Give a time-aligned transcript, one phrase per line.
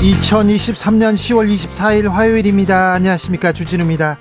[0.00, 2.94] 2023년 10월 24일 화요일입니다.
[2.94, 3.52] 안녕하십니까.
[3.52, 4.16] 주진우입니다.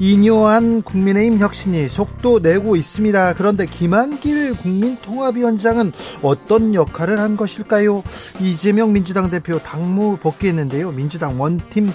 [0.00, 3.34] 이뇨한 국민의힘 혁신이 속도 내고 있습니다.
[3.34, 8.02] 그런데 김한길 국민통합위원장은 어떤 역할을 한 것일까요?
[8.40, 10.90] 이재명 민주당 대표 당무 복귀했는데요.
[10.90, 11.92] 민주당 원팀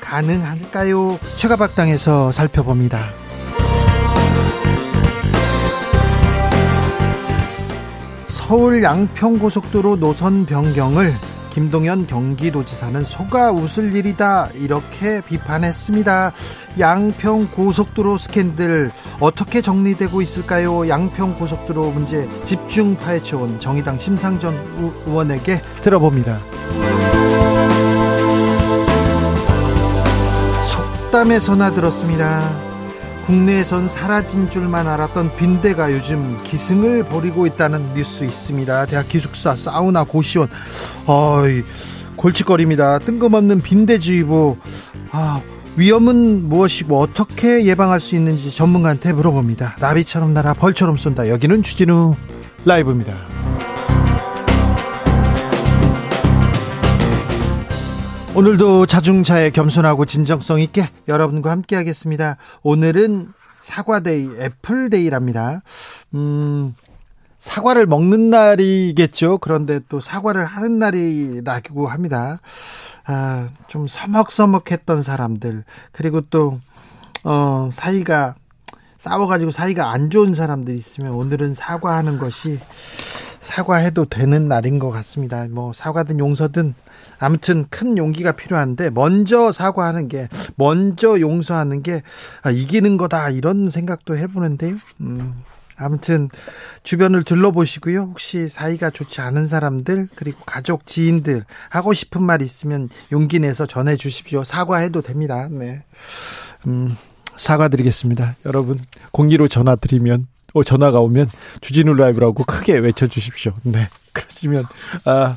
[0.00, 1.18] 가능할까요?
[1.36, 3.04] 최가박당에서 살펴봅니다.
[8.28, 11.12] 서울 양평고속도로 노선 변경을
[11.58, 16.30] 김동연 경기도지사는 속아 웃을 일이다 이렇게 비판했습니다.
[16.78, 20.88] 양평 고속도로 스캔들 어떻게 정리되고 있을까요?
[20.88, 26.38] 양평 고속도로 문제 집중 파헤쳐온 정의당 심상전 의원에게 들어봅니다.
[31.40, 32.67] 전화 들었습니다.
[33.28, 38.86] 국내에선 사라진 줄만 알았던 빈대가 요즘 기승을 벌이고 있다는 뉴스 있습니다.
[38.86, 40.48] 대학 기숙사, 사우나, 고시원,
[41.04, 41.62] 어이,
[42.16, 42.98] 골칫거립니다.
[43.00, 44.56] 뜬금없는 빈대주의보,
[45.12, 45.42] 아,
[45.76, 49.76] 위험은 무엇이고 어떻게 예방할 수 있는지 전문가한테 물어봅니다.
[49.78, 51.28] 나비처럼 날아 벌처럼 쏜다.
[51.28, 52.14] 여기는 주진우
[52.64, 53.14] 라이브입니다.
[58.38, 62.36] 오늘도 자중차에 겸손하고 진정성 있게 여러분과 함께 하겠습니다.
[62.62, 65.62] 오늘은 사과데이, 애플데이랍니다.
[66.14, 66.72] 음,
[67.38, 69.38] 사과를 먹는 날이겠죠.
[69.38, 72.38] 그런데 또 사과를 하는 날이라고 합니다.
[73.06, 76.60] 아, 좀 서먹서먹했던 사람들, 그리고 또,
[77.24, 78.36] 어, 사이가,
[78.98, 82.60] 싸워가지고 사이가 안 좋은 사람들 있으면 오늘은 사과하는 것이
[83.40, 85.44] 사과해도 되는 날인 것 같습니다.
[85.48, 86.76] 뭐, 사과든 용서든
[87.18, 92.02] 아무튼 큰 용기가 필요한데 먼저 사과하는 게 먼저 용서하는 게
[92.42, 94.76] 아, 이기는 거다 이런 생각도 해보는데요.
[95.00, 95.34] 음.
[95.80, 96.28] 아무튼
[96.82, 98.00] 주변을 둘러보시고요.
[98.00, 103.96] 혹시 사이가 좋지 않은 사람들 그리고 가족 지인들 하고 싶은 말 있으면 용기 내서 전해
[103.96, 104.42] 주십시오.
[104.42, 105.48] 사과해도 됩니다.
[105.48, 105.84] 네.
[106.66, 106.96] 음,
[107.36, 108.36] 사과드리겠습니다.
[108.44, 108.80] 여러분
[109.12, 111.28] 공기로 전화 드리면 어, 전화가 오면
[111.60, 113.52] 주진우 라이브라고 크게 외쳐 주십시오.
[113.62, 113.88] 네.
[114.12, 114.64] 그러시면
[115.04, 115.36] 아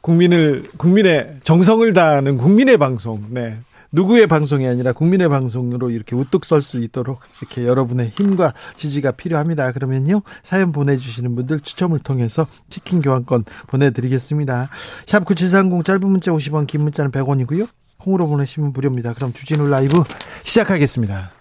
[0.00, 3.24] 국민을 국민의 정성을 다하는 국민의 방송.
[3.30, 3.58] 네.
[3.92, 9.72] 누구의 방송이 아니라 국민의 방송으로 이렇게 우뚝 설 수 있도록 이렇게 여러분의 힘과 지지가 필요합니다.
[9.72, 10.22] 그러면요.
[10.44, 14.68] 사연 보내주시는 분들 추첨을 통해서 치킨 교환권 보내드리겠습니다.
[15.06, 17.68] 샵 9730 짧은 문자 50원 긴 문자는 100원이고요.
[17.98, 19.12] 콩으로 보내시면 무료입니다.
[19.14, 20.02] 그럼 주진우 라이브
[20.44, 21.32] 시작하겠습니다.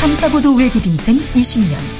[0.00, 1.99] 탐사보도 외길 인생 20년.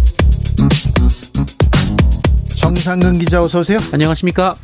[2.81, 3.77] 정상근 기자 어서 오세요.
[3.93, 4.55] 안녕하십니까?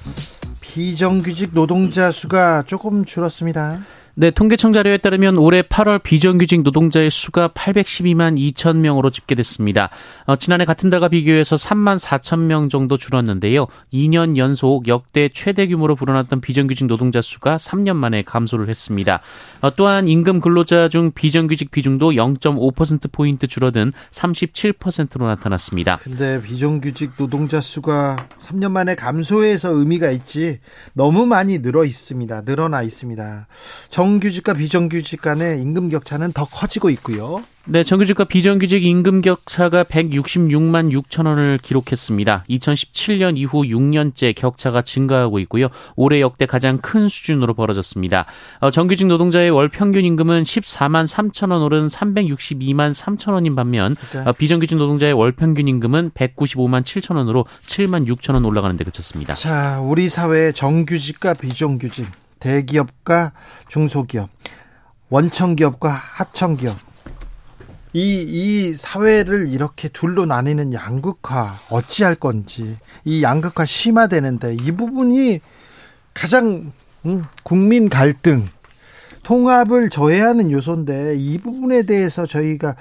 [0.59, 3.77] 비정규직 노동자 수가 조금 줄었습니다.
[4.19, 9.91] 네, 통계청 자료에 따르면 올해 8월 비정규직 노동자의 수가 812만 2천 명으로 집계됐습니다.
[10.25, 13.67] 어, 지난해 같은 달과 비교해서 3만 4천 명 정도 줄었는데요.
[13.93, 19.21] 2년 연속 역대 최대 규모로 불어났던 비정규직 노동자 수가 3년 만에 감소를 했습니다.
[19.61, 25.97] 어, 또한 임금 근로자 중 비정규직 비중도 0.5% 포인트 줄어든 37%로 나타났습니다.
[25.97, 30.59] 근데 비정규직 노동자 수가 3년 만에 감소해서 의미가 있지
[30.93, 32.41] 너무 많이 늘어 있습니다.
[32.45, 33.45] 늘어나 있습니다.
[33.91, 37.43] 정 정규직과 비정규직 간의 임금 격차는 더 커지고 있고요.
[37.65, 42.45] 네, 정규직과 비정규직 임금 격차가 166만 6천 원을 기록했습니다.
[42.49, 45.67] 2017년 이후 6년째 격차가 증가하고 있고요.
[45.97, 48.25] 올해 역대 가장 큰 수준으로 벌어졌습니다.
[48.61, 54.31] 어, 정규직 노동자의 월 평균 임금은 14만 3천 원 오른 362만 3천 원인 반면 어,
[54.31, 59.33] 비정규직 노동자의 월 평균 임금은 195만 7천 원으로 7만 6천 원 올라가는 데 그쳤습니다.
[59.33, 62.07] 자, 우리 사회의 정규직과 비정규직
[62.39, 63.33] 대기업과
[63.67, 64.29] 중소기업,
[65.09, 66.77] 원청기업과 하청기업.
[67.93, 75.39] 이, 이 사회를 이렇게 둘로 나뉘는 양극화 어찌할 건지 이 양극화 심화되는데 이 부분이
[76.13, 76.73] 가장
[77.05, 78.47] 음, 국민 갈등
[79.23, 82.75] 통합을 저해하는 요소인데 이 부분에 대해서 저희가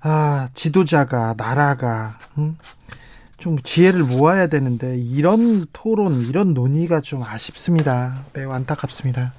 [0.00, 2.56] 아, 지도자가 나라가 음,
[3.38, 8.24] 좀 지혜를 모아야 되는데 이런 토론, 이런 논의가 좀 아쉽습니다.
[8.32, 9.34] 매우 안타깝습니다.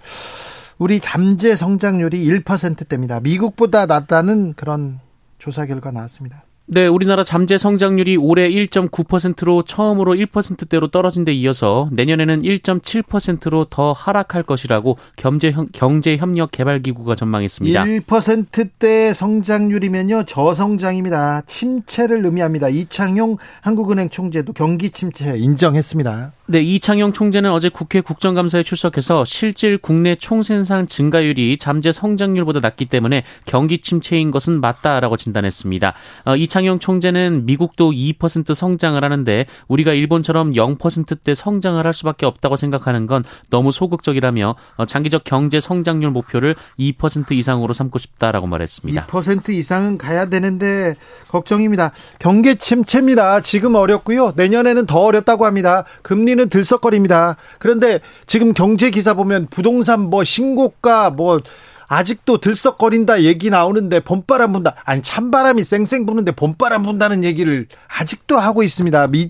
[0.77, 3.19] 우리 잠재 성장률이 1%대입니다.
[3.19, 4.99] 미국보다 낮다는 그런
[5.39, 6.43] 조사 결과 나왔습니다.
[6.69, 14.43] 네, 우리나라 잠재 성장률이 올해 1.9%로 처음으로 1%대로 떨어진 데 이어서 내년에는 1.7%로 더 하락할
[14.43, 17.85] 것이라고 경제 경제 협력 개발 기구가 전망했습니다.
[17.85, 21.43] 1%대 성장률이면요 저성장입니다.
[21.45, 22.67] 침체를 의미합니다.
[22.67, 26.33] 이창용 한국은행 총재도 경기 침체 인정했습니다.
[26.49, 33.23] 네, 이창용 총재는 어제 국회 국정감사에 출석해서 실질 국내 총생산 증가율이 잠재 성장률보다 낮기 때문에
[33.45, 35.93] 경기 침체인 것은 맞다라고 진단했습니다.
[36.23, 43.07] 어, 이창용 총재는 미국도 2% 성장을 하는데 우리가 일본처럼 0%대 성장을 할 수밖에 없다고 생각하는
[43.07, 49.07] 건 너무 소극적이라며 어, 장기적 경제 성장률 목표를 2% 이상으로 삼고 싶다라고 말했습니다.
[49.07, 50.95] 2% 이상은 가야 되는데
[51.27, 51.91] 걱정입니다.
[52.19, 53.41] 경기 침체입니다.
[53.41, 54.31] 지금 어렵고요.
[54.37, 55.83] 내년에는 더 어렵다고 합니다.
[56.03, 57.35] 금리 경기는 들썩거립니다.
[57.57, 61.41] 그런데 지금 경제 기사 보면 부동산 뭐 신고가 뭐
[61.89, 64.75] 아직도 들썩거린다 얘기 나오는데 봄바람 분다.
[64.85, 69.07] 아니 찬바람이 쌩쌩 부는데 봄바람 분다는 얘기를 아직도 하고 있습니다.
[69.07, 69.27] 미,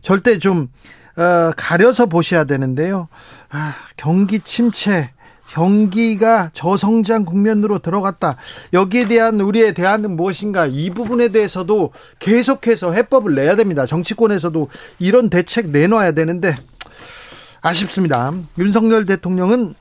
[0.00, 0.68] 절대 좀
[1.16, 3.08] 어, 가려서 보셔야 되는데요.
[3.50, 5.10] 아, 경기 침체
[5.54, 8.36] 경기가 저성장 국면으로 들어갔다.
[8.72, 10.66] 여기에 대한 우리의 대안은 무엇인가?
[10.66, 13.86] 이 부분에 대해서도 계속해서 해법을 내야 됩니다.
[13.86, 14.68] 정치권에서도
[14.98, 16.56] 이런 대책 내놔야 되는데
[17.62, 18.34] 아쉽습니다.
[18.58, 19.76] 윤석열 대통령은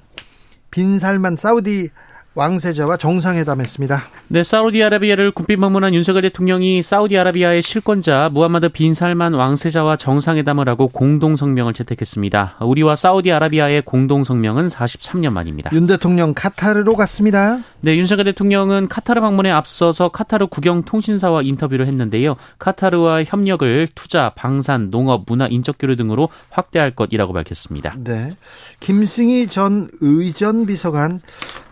[0.69, 1.89] 빈살만 사우디
[2.35, 4.03] 왕세자와 정상회담했습니다.
[4.29, 11.35] 네, 사우디아라비아를 군빛 방문한 윤석열 대통령이 사우디아라비아의 실권자 무함마드 빈 살만 왕세자와 정상회담을 하고 공동
[11.35, 12.57] 성명을 채택했습니다.
[12.61, 15.69] 우리와 사우디아라비아의 공동 성명은 43년 만입니다.
[15.73, 17.59] 윤 대통령 카타르로 갔습니다.
[17.81, 22.35] 네, 윤석열 대통령은 카타르 방문에 앞서서 카타르 국영 통신사와 인터뷰를 했는데요.
[22.57, 27.95] 카타르와 협력을 투자, 방산, 농업, 문화, 인적 교류 등으로 확대할 것이라고 밝혔습니다.
[28.03, 28.31] 네.
[28.79, 31.21] 김승희 전 의전 비서관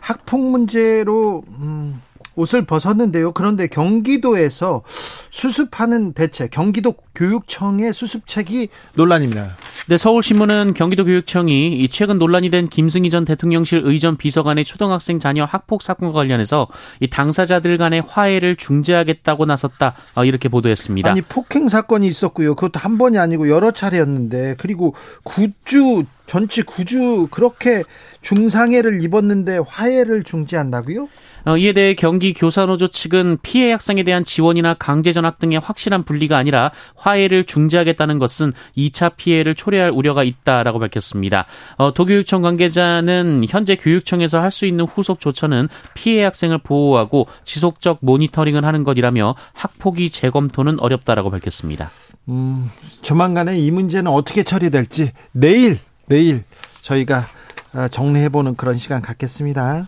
[0.01, 2.01] 학폭 문제로 음,
[2.36, 3.33] 옷을 벗었는데요.
[3.33, 4.83] 그런데 경기도에서
[5.30, 9.57] 수습하는 대책, 경기도 교육청의 수습책이 논란입니다.
[9.88, 15.81] 네, 서울신문은 경기도 교육청이 최근 논란이 된 김승희 전 대통령실 의전 비서관의 초등학생 자녀 학폭
[15.81, 16.68] 사건과 관련해서
[17.00, 21.12] 이 당사자들 간의 화해를 중재하겠다고 나섰다 어, 이렇게 보도했습니다.
[21.12, 22.56] 아니 폭행 사건이 있었고요.
[22.56, 27.83] 그것도 한 번이 아니고 여러 차례였는데 그리고 구주 전치 구주 그렇게
[28.21, 31.09] 중상해를 입었는데 화해를 중지한다고요?
[31.44, 36.38] 어, 이에 대해 경기 교사노조 측은 피해 학생에 대한 지원이나 강제 전학 등의 확실한 분리가
[36.38, 41.47] 아니라 화해를 중지하겠다는 것은 2차 피해를 초래할 우려가 있다라고 밝혔습니다.
[41.77, 48.65] 어, 도교육청 관계자는 현재 교육청에서 할 수 있는 후속 조처는 피해 학생을 보호하고 지속적 모니터링을
[48.65, 51.89] 하는 것이라며 학폭위 재검토는 어렵다라고 밝혔습니다.
[52.27, 52.69] 음,
[53.01, 55.79] 조만간에 이 문제는 어떻게 처리될지 내일
[56.12, 56.44] 내일
[56.81, 57.25] 저희가
[57.74, 59.88] 어, 정리해보는 그런 시간 갖겠습니다.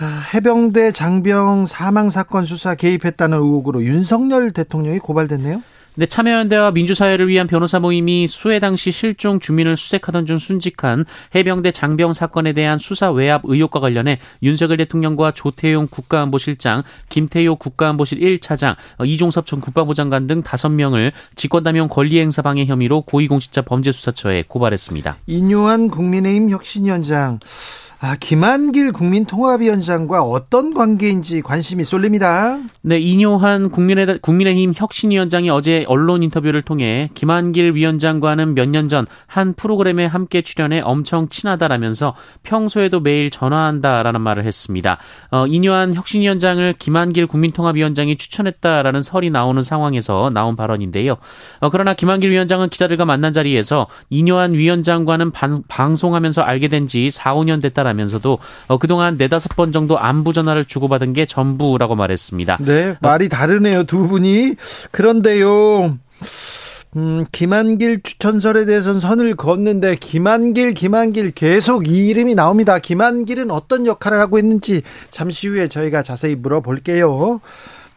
[0.00, 5.62] 아, 해병대 장병 사망 사건 수사 개입했다는 의혹으로 윤석열 대통령이 고발됐네요.
[6.00, 11.04] 네, 참여연대와 민주사회를 위한 변호사 모임이 수해 당시 실종 주민을 수색하던 중 순직한
[11.34, 18.76] 해병대 장병 사건에 대한 수사 외압 의혹과 관련해 윤석열 대통령과 조태용 국가안보실장, 김태효 국가안보실 1차장,
[19.04, 25.18] 이종섭 전 국방부 장관 등 5명을 직권남용 권리행사 방해 혐의로 고위공직자 범죄수사처에 고발했습니다.
[25.26, 27.40] 인요한 국민의힘 혁신위원장
[28.02, 32.58] 아, 김한길 국민통합위원장과 어떤 관계인지 관심이 쏠립니다.
[32.80, 39.52] 네, 이뇨한 국민의, 국민의힘 혁신위원장이 어제 언론 인터뷰를 통해 김한길 위원장과는 몇 년 전 한
[39.52, 44.96] 프로그램에 함께 출연해 엄청 친하다라면서 평소에도 매일 전화한다라는 말을 했습니다.
[45.30, 51.18] 어, 이뇨한 혁신위원장을 김한길 국민통합위원장이 추천했다라는 설이 나오는 상황에서 나온 발언인데요.
[51.60, 57.34] 어, 그러나 김한길 위원장은 기자들과 만난 자리에서 이뇨한 위원장과는 방, 방송하면서 알게 된 지 4,
[57.34, 62.58] 5년 됐다 하면서도 어, 그동안 네다섯 번 정도 안부 전화를 주고받은 게 전부라고 말했습니다.
[62.60, 64.54] 네, 말이 다르네요, 두 분이.
[64.90, 65.98] 그런데요.
[66.96, 72.78] 음, 김한길 추천설에 대해서는 선을 걷는데 김한길 김한길 계속 이 이름이 나옵니다.
[72.78, 77.40] 김한길은 어떤 역할을 하고 있는지 잠시 후에 저희가 자세히 물어볼게요.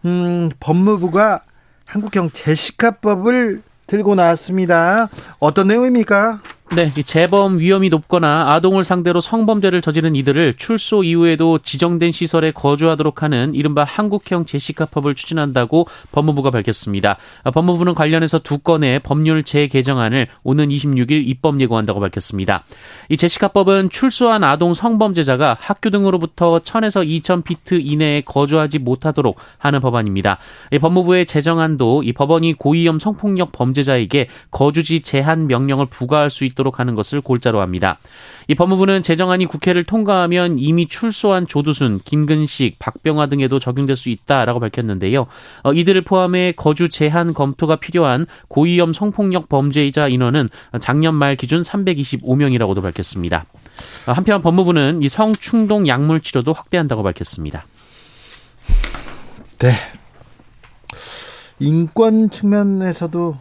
[0.06, 1.44] 음, 법무부가
[1.88, 5.10] 한국형 제시카법을 들고 나왔습니다.
[5.40, 6.42] 어떤 내용입니까?
[6.76, 13.54] 네, 재범 위험이 높거나 아동을 상대로 성범죄를 저지른 이들을 출소 이후에도 지정된 시설에 거주하도록 하는
[13.54, 17.18] 이른바 한국형 제시카법을 추진한다고 법무부가 밝혔습니다.
[17.54, 22.64] 법무부는 관련해서 두 건의 법률 재개정안을 오는 26일 입법 예고한다고 밝혔습니다.
[23.10, 30.40] 이 제시카법은 출소한 아동 성범죄자가 학교 등으로부터 1000에서 2000피트 이내에 거주하지 못하도록 하는 법안입니다.
[30.82, 36.96] 법무부의 제정안도 이 법원이 고위험 성폭력 범죄자에게 거주지 제한 명령을 부과할 수 있도록 있도록 하는
[36.96, 38.00] 것을 골자로 합니다.
[38.48, 45.28] 이 법무부는 제정안이 국회를 통과하면 이미 출소한 조두순, 김근식, 박병화 등에도 적용될 수 있다라고 밝혔는데요.
[45.64, 52.82] 어, 이들을 포함해 거주 제한 검토가 필요한 고위험 성폭력 범죄자 인원은 작년 말 기준 325명이라고도
[52.82, 53.46] 밝혔습니다.
[54.08, 57.66] 어, 한편 법무부는 이 성충동 약물 치료도 확대한다고 밝혔습니다.
[59.60, 59.72] 네.
[61.60, 63.38] 인권 측면에서도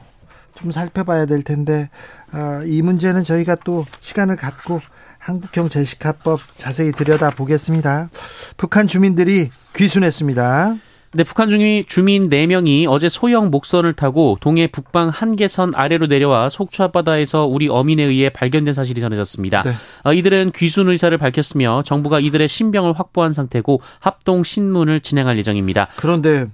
[0.54, 1.88] 좀 살펴봐야 될 텐데
[2.21, 2.21] 아,
[2.66, 4.80] 이 문제는 저희가 또 시간을 갖고
[5.18, 8.10] 한국형 제시카법 자세히 들여다 보겠습니다.
[8.56, 10.76] 북한 주민들이 귀순했습니다.
[11.14, 16.84] 네, 북한 중위 주민 4명이 어제 소형 목선을 타고 동해 북방 한계선 아래로 내려와 속초
[16.84, 19.62] 앞바다에서 우리 어민에 의해 발견된 사실이 전해졌습니다.
[19.62, 19.74] 네.
[20.04, 25.88] 어, 이들은 귀순 의사를 밝혔으며 정부가 이들의 신병을 확보한 상태고 합동 신문을 진행할 예정입니다.
[25.96, 26.46] 그런데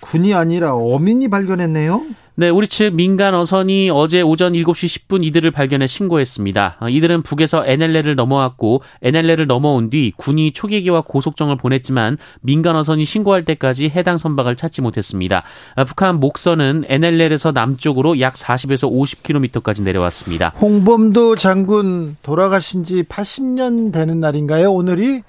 [0.00, 2.02] 군이 아니라 어민이 발견했네요.
[2.38, 6.76] 네, 우리 측 민간 어선이 어제 오전 7시 10분 이들을 발견해 신고했습니다.
[6.80, 13.46] 어, 이들은 북에서 NLL을 넘어왔고 NLL을 넘어온 뒤 군이 초계기와 고속정을 보냈지만 민간 어선이 신고할
[13.46, 15.44] 때까지 해당 선박을 찾지 못했습니다.
[15.76, 20.50] 어, 북한 목선은 NLL에서 남쪽으로 약 40에서 50km까지 내려왔습니다.
[20.60, 25.22] 홍범도 장군 돌아가신 지 80년 되는 날인가요, 오늘이?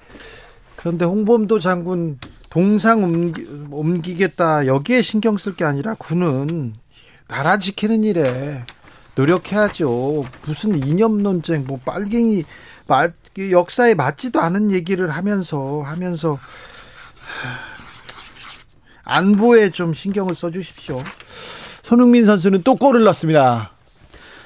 [0.76, 2.18] 그런데 홍범도 장군
[2.50, 6.74] 동상 옮기, 옮기겠다 여기에 신경 쓸 게 아니라 군은
[7.28, 8.64] 나라 지키는 일에
[9.14, 10.24] 노력해야죠.
[10.46, 12.44] 무슨 이념 논쟁, 뭐 빨갱이
[13.50, 16.38] 역사에 맞지도 않은 얘기를 하면서 하면서
[19.04, 21.02] 안보에 좀 신경을 써주십시오.
[21.82, 23.72] 손흥민 선수는 또 골을 넣습니다.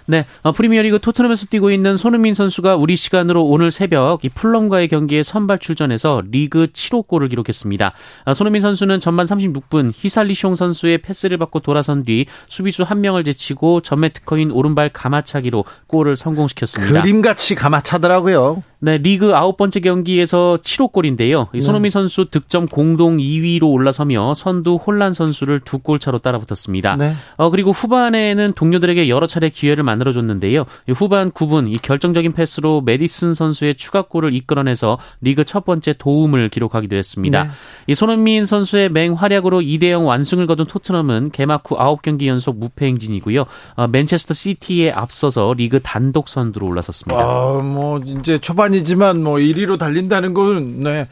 [0.07, 5.23] 네, 어, 프리미어리그 토트넘에서 뛰고 있는 손흥민 선수가 우리 시간으로 오늘 새벽 이 풀럼과의 경기에
[5.23, 7.93] 선발 출전해서 리그 7호 골을 기록했습니다.
[8.27, 13.83] 어, 손흥민 선수는 전반 36분 히살리숑 선수의 패스를 받고 돌아선 뒤 수비수 한 명을 제치고
[13.83, 17.03] 전매 특허인 오른발 가마차기로 골을 성공시켰습니다.
[17.03, 18.63] 그림같이 가마차더라고요.
[18.85, 21.47] 네, 리그 아홉 번째 경기에서 7호 골인데요.
[21.55, 21.93] 이 손흥민 네.
[21.93, 26.97] 선수 득점 공동 2위로 올라서며 선두 혼란 선수를 두 골 차로 따라붙었습니다.
[26.97, 27.13] 네.
[27.37, 30.65] 어, 그리고 후반에는 동료들에게 여러 차례 기회를 만들어줬는데요.
[30.95, 37.45] 후반 9분 이 결정적인 패스로 메디슨 선수의 추가골을 이끌어내서 리그 첫 번째 도움을 기록하기도 했습니다.
[37.45, 37.51] 네.
[37.87, 43.45] 이 손흥민 선수의 맹활약으로 2대0 완승을 거둔 토트넘은 개막 후 9경기 연속 무패 행진이고요.
[43.77, 47.23] 어, 맨체스터 시티에 앞서서 리그 단독 선두로 올라섰습니다.
[47.23, 51.09] 아, 뭐 이제 초반 아니지만 뭐 1위로 달린다는 건 네.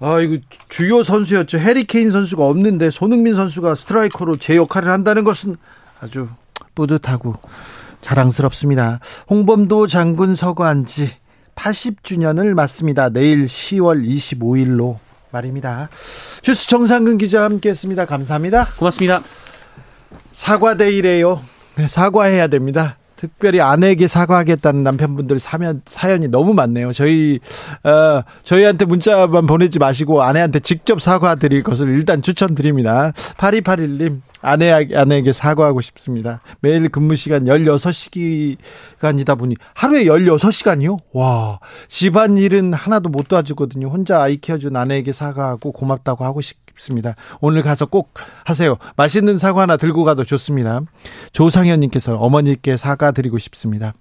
[0.00, 0.36] 아, 이거
[0.68, 1.58] 주요 선수였죠.
[1.58, 5.56] 해리케인 선수가 없는데 손흥민 선수가 스트라이커로 제 역할을 한다는 것은
[6.00, 6.28] 아주
[6.74, 7.36] 뿌듯하고
[8.02, 9.00] 자랑스럽습니다.
[9.28, 11.10] 홍범도 장군 서거한 지
[11.56, 13.08] 80주년을 맞습니다.
[13.08, 14.98] 내일 10월 25일로
[15.32, 15.88] 말입니다.
[16.42, 18.04] 주스 정상근 기자와 함께 했습니다.
[18.04, 18.66] 감사합니다.
[18.78, 19.24] 고맙습니다.
[20.32, 21.42] 사과데이래요.
[21.74, 22.96] 네, 사과해야 됩니다.
[23.18, 26.92] 특별히 아내에게 사과하겠다는 남편분들 사연, 사연이 너무 많네요.
[26.92, 27.40] 저희,
[27.82, 33.12] 어, 저희한테 문자만 보내지 마시고 아내한테 직접 사과드릴 것을 일단 추천드립니다.
[33.36, 36.40] 8281님, 아내, 아내에게 사과하고 싶습니다.
[36.60, 40.98] 매일 근무 시간 16시간이다 보니 하루에 16시간이요?
[41.12, 41.58] 와,
[41.88, 43.88] 집안 일은 하나도 못 도와주거든요.
[43.88, 47.14] 혼자 아이 키워준 아내에게 사과하고 고맙다고 하고 싶 습니다.
[47.40, 48.76] 오늘 가서 꼭 하세요.
[48.96, 50.80] 맛있는 사과 하나 들고 가도 좋습니다.
[51.32, 53.94] 조상현님께서 어머니께 사과 드리고 싶습니다.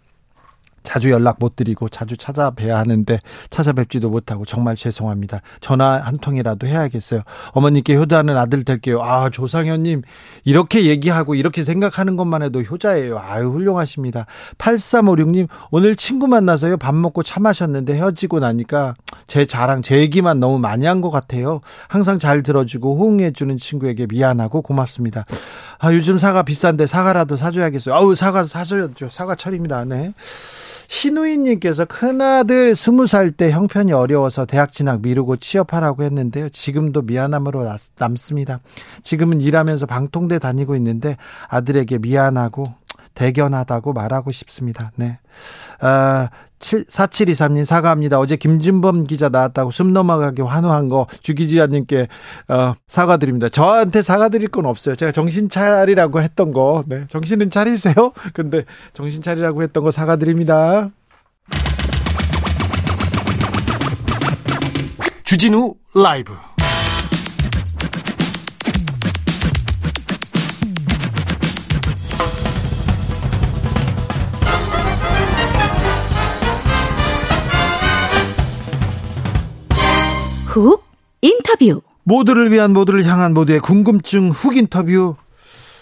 [0.87, 5.41] 자주 연락 못 드리고 자주 찾아뵈야 하는데 찾아뵙지도 못하고 정말 죄송합니다.
[5.59, 7.23] 전화 한 통이라도 해야겠어요.
[7.51, 9.01] 어머니께 효도하는 아들 될게요.
[9.03, 10.03] 아, 조상현님,
[10.45, 13.19] 이렇게 얘기하고 이렇게 생각하는 것만 해도 효자예요.
[13.19, 14.27] 아유, 훌륭하십니다.
[14.59, 16.77] 8356님, 오늘 친구 만나서요.
[16.77, 18.93] 밥 먹고 차 마셨는데 헤어지고 나니까
[19.27, 21.59] 제 자랑, 제 얘기만 너무 많이 한 것 같아요.
[21.89, 25.25] 항상 잘 들어주고 호응해주는 친구에게 미안하고 고맙습니다.
[25.79, 27.93] 아, 요즘 사과 비싼데 사과라도 사줘야겠어요.
[27.93, 29.09] 아우, 사과 사줘야죠.
[29.09, 29.83] 사과 철입니다.
[29.83, 30.13] 네.
[30.87, 36.49] 신우인님께서 큰아들 스무 살 때 형편이 어려워서 대학 진학 미루고 취업하라고 했는데요.
[36.49, 37.67] 지금도 미안함으로
[37.97, 38.61] 남습니다.
[39.03, 41.17] 지금은 일하면서 방통대 다니고 있는데
[41.49, 42.63] 아들에게 미안하고
[43.13, 44.91] 대견하다고 말하고 싶습니다.
[44.95, 45.19] 네.
[45.79, 48.19] 아, 7, 4723님 사과합니다.
[48.19, 52.07] 어제 김진범 기자 나왔다고 숨 넘어가게 환호한 거 주기지아님께
[52.49, 53.49] 어, 사과드립니다.
[53.49, 54.95] 저한테 사과드릴 건 없어요.
[54.95, 58.13] 제가 정신 차리라고 했던 거, 네, 정신은 차리세요.
[58.33, 60.89] 근데 정신 차리라고 했던 거 사과드립니다.
[65.23, 66.33] 주진우 라이브.
[80.57, 80.83] 훅
[81.21, 81.81] 인터뷰.
[82.03, 85.15] 모두를 위한 모두를 향한 모두의 궁금증 훅 인터뷰.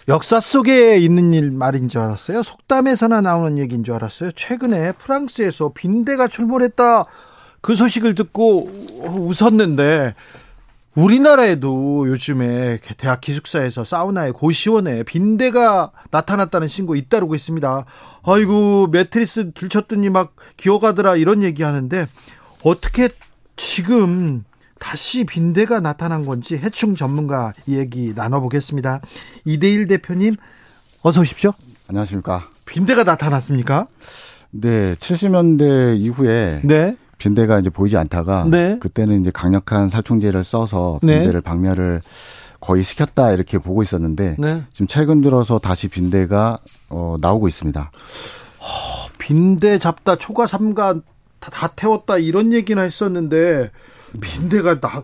[0.08, 2.44] 역사 속에 있는 일 말인 줄 알았어요.
[2.44, 4.32] 속담에서나 나오는 얘기인 줄 알았어요.
[4.34, 7.06] 최근에 프랑스에서 빈대가 출몰했다.
[7.62, 8.70] 그 소식을 듣고
[9.02, 10.14] 웃었는데
[10.94, 17.86] 우리나라에도 요즘에 대학 기숙사에서 사우나에 고시원에 빈대가 나타났다는 신고 잇따르고 있습니다.
[18.24, 22.08] 아이고 매트리스 들쳤더니 막 기어가더라 이런 얘기하는데
[22.64, 23.10] 어떻게
[23.56, 24.46] 지금
[24.80, 29.02] 다시 빈대가 나타난 건지 해충 전문가 얘기 나눠보겠습니다.
[29.46, 30.36] 이대일 대표님
[31.02, 31.54] 어서 오십시오.
[31.88, 32.50] 안녕하십니까.
[32.66, 33.88] 빈대가 나타났습니까?
[34.52, 36.98] 네, 70년대 이후에 네.
[37.18, 38.78] 빈대가 이제 보이지 않다가 네.
[38.80, 41.20] 그때는 이제 강력한 살충제를 써서 네.
[41.20, 42.02] 빈대를 박멸을
[42.60, 44.64] 거의 시켰다 이렇게 보고 있었는데 네.
[44.72, 47.92] 지금 최근 들어서 다시 빈대가 어, 나오고 있습니다.
[49.18, 50.96] 빈대 잡다 초과 삼가
[51.40, 53.70] 다, 다 태웠다 이런 얘기나 했었는데
[54.22, 55.04] 빈대가 나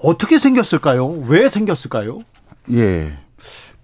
[0.00, 1.06] 어떻게 생겼을까요?
[1.28, 2.20] 왜 생겼을까요?
[2.72, 3.18] 예.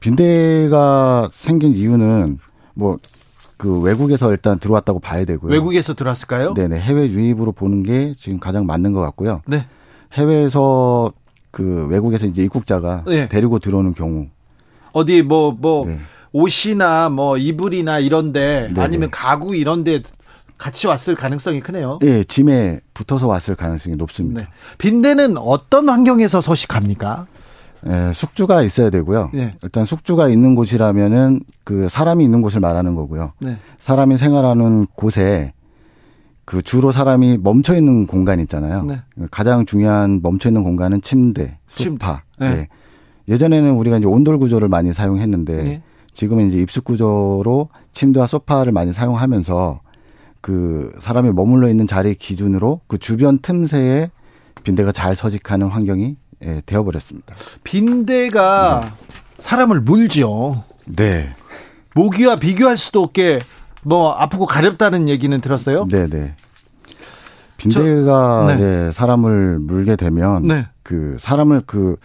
[0.00, 2.38] 빈대가 생긴 이유는
[2.74, 2.98] 뭐
[3.58, 5.52] 그 외국에서 일단 들어왔다고 봐야 되고요.
[5.52, 6.54] 외국에서 들어왔을까요?
[6.54, 9.42] 네네 해외 유입으로 보는 게 지금 가장 맞는 것 같고요.
[9.46, 9.66] 네.
[10.14, 11.12] 해외에서
[11.50, 13.28] 그 외국에서 이제 입국자가 네.
[13.28, 14.28] 데리고 들어오는 경우
[14.92, 15.98] 어디 뭐뭐 네.
[16.32, 18.80] 옷이나 뭐 이불이나 이런데 네네.
[18.80, 20.02] 아니면 가구 이런데
[20.58, 21.98] 같이 왔을 가능성이 크네요.
[22.02, 24.42] 예, 짐에 붙어서 왔을 가능성이 높습니다.
[24.42, 24.48] 네.
[24.78, 27.26] 빈대는 어떤 환경에서 서식합니까?
[27.86, 29.30] 예, 숙주가 있어야 되고요.
[29.32, 29.54] 네.
[29.62, 33.32] 일단 숙주가 있는 곳이라면은 그 사람이 있는 곳을 말하는 거고요.
[33.38, 33.56] 네.
[33.78, 35.52] 사람이 생활하는 곳에
[36.44, 38.82] 그 주로 사람이 멈춰 있는 공간 있잖아요.
[38.84, 39.00] 네.
[39.30, 42.22] 가장 중요한 멈춰 있는 공간은 침대, 소파.
[42.40, 42.46] 네.
[42.46, 42.68] 예.
[43.28, 45.82] 예전에는 우리가 이제 온돌 구조를 많이 사용했는데 네.
[46.12, 49.80] 지금은 이제 입숙 구조로 침대와 소파를 많이 사용하면서
[50.48, 54.10] 그 사람이 머물러 있는 자리 기준으로 그 주변 틈새에
[54.64, 57.34] 빈대가 잘 서식하는 환경이 예, 되어버렸습니다.
[57.64, 58.80] 빈대가
[59.36, 60.64] 사람을 물죠.
[60.86, 61.34] 네.
[61.94, 63.40] 모기와 비교할 수도 없게
[63.82, 65.86] 뭐 아프고 가렵다는 얘기는 들었어요.
[65.90, 66.34] 네, 네.
[67.58, 68.64] 빈대가 저- 네.
[68.86, 70.66] 네, 사람을 물게 되면 네.
[70.82, 71.96] 그 사람을 그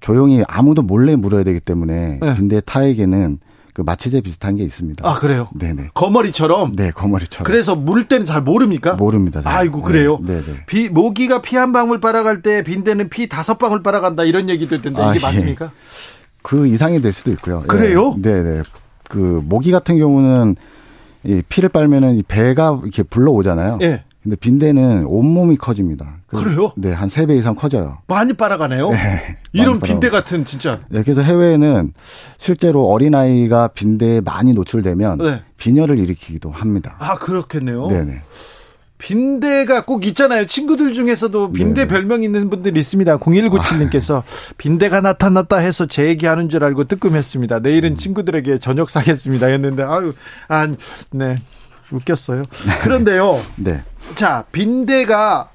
[0.00, 2.34] 조용히 아무도 몰래 물어야 되기 때문에 네.
[2.34, 3.38] 빈대 타에게는
[3.74, 5.06] 그 마취제 비슷한 게 있습니다.
[5.06, 5.48] 아 그래요.
[5.52, 5.90] 네네.
[5.94, 6.76] 거머리처럼.
[6.76, 7.44] 네, 거머리처럼.
[7.44, 8.94] 그래서 물 때는 잘 모릅니까?
[8.94, 9.42] 모릅니다.
[9.42, 9.52] 잘.
[9.52, 10.18] 아이고 그래요.
[10.22, 10.64] 네, 네.
[10.66, 15.02] 비 모기가 피 한 방울 빨아갈 때 빈대는 피 다섯 방울 빨아간다 이런 얘기도 있던데
[15.02, 15.26] 아, 이게 예.
[15.26, 15.72] 맞습니까?
[16.42, 17.60] 그 이상이 될 수도 있고요.
[17.64, 17.66] 예.
[17.66, 18.14] 그래요?
[18.18, 18.62] 네, 네.
[19.08, 20.54] 그 모기 같은 경우는
[21.24, 23.78] 이 피를 빨면은 이 배가 이렇게 불러오잖아요.
[23.82, 24.04] 예.
[24.24, 26.16] 근데 빈대는 온몸이 커집니다.
[26.26, 26.72] 그래서- 그래요?
[26.76, 27.98] 네, 한 세 배 이상 커져요.
[28.06, 28.90] 많이 빨아가네요.
[28.90, 30.80] 네, 이런 빈대 같은 진짜.
[30.90, 31.92] 네, 그래서 해외에는
[32.38, 35.42] 실제로 어린아이가 빈대에 많이 노출되면 네.
[35.58, 36.96] 빈혈을 일으키기도 합니다.
[37.00, 37.86] 아 그렇겠네요.
[37.88, 38.22] 네네.
[38.96, 40.46] 빈대가 꼭 있잖아요.
[40.46, 41.88] 친구들 중에서도 빈대 네네.
[41.88, 43.18] 별명 있는 분들이 있습니다.
[43.18, 44.22] 0197님께서
[44.56, 47.58] 빈대가 나타났다 해서 제 얘기하는 줄 알고 뜨끔했습니다.
[47.58, 47.96] 내일은 음.
[47.96, 49.48] 친구들에게 저녁 사겠습니다.
[49.48, 50.12] 했는데 아유,
[50.48, 50.66] 아,
[51.12, 51.42] 네.
[51.90, 52.44] 웃겼어요.
[52.82, 53.38] 그런데요.
[53.56, 53.82] 네.
[54.14, 55.50] 자, 빈대가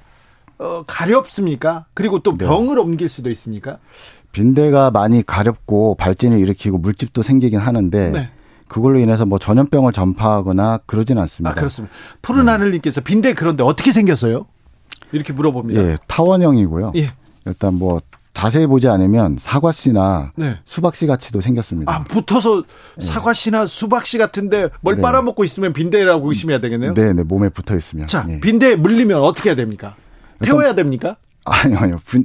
[0.58, 1.86] 어, 가렵습니까?
[1.94, 2.44] 그리고 또 네.
[2.44, 3.78] 병을 옮길 수도 있습니까?
[4.32, 8.30] 빈대가 많이 가렵고 발진을 일으키고 물집도 생기긴 하는데 네.
[8.68, 11.50] 그걸로 인해서 뭐 전염병을 전파하거나 그러진 않습니다.
[11.50, 11.92] 아, 그렇습니다.
[12.22, 14.46] 푸른 하늘님께서 빈대 그런데 어떻게 생겼어요?
[15.12, 15.82] 이렇게 물어봅니다.
[15.82, 16.92] 예, 타원형이고요.
[16.96, 17.10] 예.
[17.46, 18.00] 일단 뭐
[18.40, 20.56] 자세히 보지 않으면 사과씨나 네.
[20.64, 21.94] 수박씨 같이도 생겼습니다.
[21.94, 22.64] 아, 붙어서
[22.98, 25.02] 사과씨나 수박씨 같은데 뭘 네.
[25.02, 26.94] 빨아먹고 있으면 빈대라고 의심해야 되겠네요.
[26.94, 28.06] 네, 네, 몸에 붙어 있으면.
[28.06, 28.40] 자, 예.
[28.40, 29.94] 빈대에 물리면 어떻게 해야 됩니까?
[30.40, 31.18] 태워야 됩니까?
[31.44, 31.96] 아니요, 아니요.
[32.10, 32.24] 빈,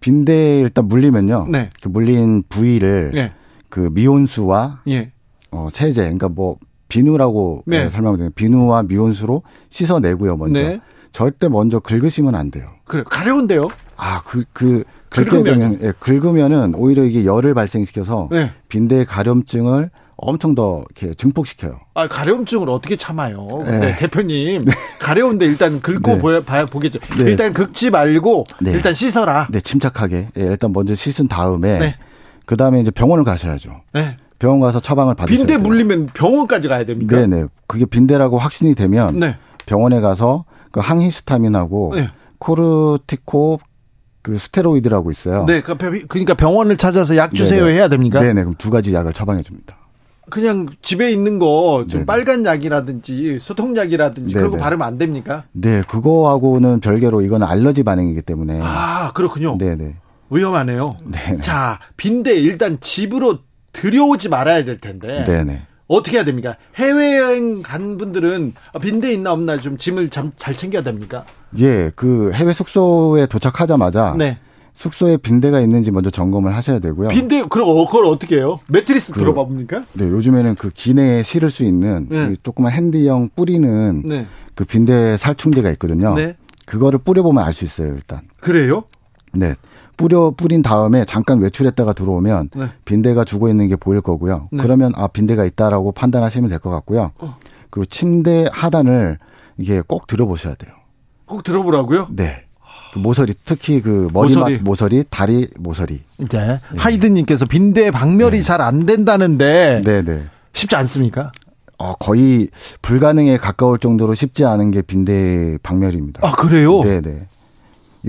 [0.00, 1.48] 빈대에 일단 물리면요.
[1.50, 1.68] 네.
[1.82, 3.28] 그 물린 부위를 예.
[3.68, 5.12] 그 미온수와 예.
[5.50, 6.56] 어, 세제, 그러니까 뭐
[6.88, 7.84] 비누라고 네.
[7.84, 7.90] 네.
[7.90, 10.60] 설명드리면 비누와 미온수로 씻어내고요, 먼저.
[10.60, 10.80] 네.
[11.12, 12.70] 절대 먼저 긁으시면 안 돼요.
[12.84, 13.68] 그래, 가려운데요?
[13.98, 15.78] 아, 그, 그, 긁으면?
[15.82, 18.50] 예, 긁으면은 오히려 이게 열을 발생시켜서 네.
[18.68, 21.80] 빈대 가려움증을 엄청 더 이렇게 증폭시켜요.
[21.94, 23.46] 아, 가려움증을 어떻게 참아요?
[23.66, 23.78] 네.
[23.80, 24.62] 네, 대표님.
[25.00, 26.18] 가려운데 일단 긁고 네.
[26.18, 27.00] 보여, 봐야, 보겠죠.
[27.18, 27.24] 네.
[27.24, 28.70] 일단 긁지 말고 네.
[28.70, 29.48] 일단 씻어라.
[29.50, 30.28] 네, 침착하게.
[30.38, 31.94] 예, 일단 먼저 씻은 다음에 네.
[32.46, 33.82] 그 다음에 이제 병원을 가셔야죠.
[33.94, 34.16] 네.
[34.38, 35.62] 병원 가서 처방을 받으셔야 빈대 돼요.
[35.62, 37.16] 물리면 병원까지 가야 됩니까?
[37.16, 37.46] 네네.
[37.66, 39.36] 그게 빈대라고 확신이 되면 네.
[39.66, 42.08] 병원에 가서 그 항히스타민하고 네.
[42.38, 43.60] 코르티코
[44.22, 45.44] 그 스테로이드라고 있어요.
[45.46, 47.76] 네, 그 병- 그러니까 병원을 찾아서 약 주세요 네네.
[47.76, 48.20] 해야 됩니까?
[48.20, 48.42] 네 네.
[48.42, 49.76] 그럼 두 가지 약을 처방해 줍니다.
[50.30, 52.06] 그냥 집에 있는 거 좀.
[52.06, 54.56] 빨간 약이라든지 소통약이라든지 그런 거.
[54.56, 55.44] 바르면 안 됩니까?
[55.52, 58.60] 네, 그거하고는 별개로 이거는 알러지 반응이기 때문에.
[58.62, 59.58] 아, 그렇군요.
[59.58, 59.96] 네 네.
[60.30, 60.94] 위험하네요.
[61.04, 61.38] 네.
[61.40, 63.38] 자, 빈대 일단 집으로
[63.72, 65.24] 들여오지 말아야 될 텐데.
[65.24, 65.62] 네네.
[65.96, 66.56] 어떻게 해야 됩니까?
[66.76, 71.24] 해외여행 간 분들은 빈대 있나 없나 좀 짐을 참, 잘 챙겨야 됩니까?
[71.58, 74.38] 예, 그 해외 숙소에 도착하자마자 네.
[74.74, 77.08] 숙소에 빈대가 있는지 먼저 점검을 하셔야 되고요.
[77.08, 78.58] 빈대 그럼 어, 그걸 어떻게 해요?
[78.68, 79.84] 매트리스 그- 들어봐 봅니까?
[79.92, 82.28] 네, 요즘에는 그 기내에 실을 수 있는 네.
[82.28, 84.26] 그 조그만 핸디형 뿌리는 네.
[84.54, 86.14] 그 빈대 살충제가 있거든요.
[86.14, 86.36] 네.
[86.64, 88.22] 그거를 뿌려보면 알 수 있어요, 일단.
[88.40, 88.84] 그래요?
[89.32, 89.54] 네.
[89.96, 92.66] 뿌려 뿌린 다음에 잠깐 외출했다가 들어오면 네.
[92.84, 94.48] 빈대가 죽어 있는 게 보일 거고요.
[94.50, 94.62] 네.
[94.62, 97.12] 그러면 아 빈대가 있다라고 판단하시면 될 것 같고요.
[97.18, 97.36] 어.
[97.70, 99.18] 그리고 침대 하단을
[99.58, 100.72] 이게 꼭 들어보셔야 돼요.
[101.26, 102.08] 꼭 들어보라고요?
[102.10, 102.44] 네.
[102.92, 104.58] 그 모서리 특히 그 머리맡 모서리.
[104.58, 105.04] 모서리.
[105.08, 106.02] 다리 모서리.
[106.20, 110.24] 이제 하이드님께서 빈대 박멸이 잘 안 된다는데 네, 네.
[110.52, 111.32] 쉽지 않습니까?
[111.78, 112.48] 어, 거의
[112.82, 116.20] 불가능에 가까울 정도로 쉽지 않은 게 빈대 박멸입니다.
[116.26, 116.82] 아 그래요?
[116.82, 117.26] 네, 네.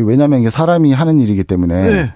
[0.02, 2.14] 왜냐하면 이게 사람이 하는 일이기 때문에 네.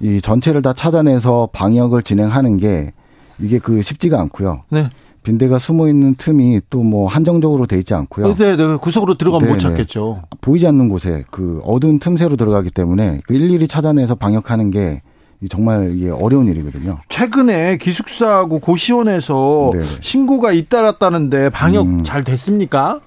[0.00, 2.92] 이 전체를 다 찾아내서 방역을 진행하는 게
[3.40, 4.62] 이게 그 쉽지가 않고요.
[4.70, 4.88] 네.
[5.22, 8.34] 빈대가 숨어 있는 틈이 또 뭐 한정적으로 돼 있지 않고요.
[8.34, 8.76] 네, 네.
[8.76, 9.68] 구석으로 들어가면 못 네, 네.
[9.70, 10.22] 찾겠죠.
[10.42, 15.00] 보이지 않는 곳에 그 어두운 틈새로 들어가기 때문에 그 일일이 찾아내서 방역하는 게
[15.50, 16.98] 정말 이게 어려운 일이거든요.
[17.08, 19.84] 최근에 기숙사하고 고시원에서 네네.
[20.00, 22.04] 신고가 잇따랐다는데 방역 음.
[22.04, 23.00] 잘 됐습니까?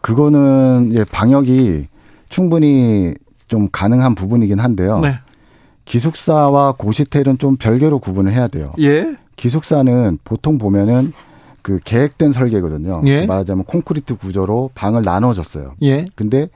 [0.00, 1.88] 그거는 예, 방역이
[2.30, 3.14] 충분히
[3.50, 5.00] 좀 가능한 부분이긴 한데요.
[5.00, 5.18] 네.
[5.84, 8.72] 기숙사와 고시텔은 좀 별개로 구분을 해야 돼요.
[8.78, 9.16] 예.
[9.34, 11.12] 기숙사는 보통 보면은
[11.60, 13.02] 그 계획된 설계거든요.
[13.06, 13.26] 예.
[13.26, 15.74] 말하자면 콘크리트 구조로 방을 나눠줬어요.
[15.82, 16.04] 예.
[16.14, 16.48] 근데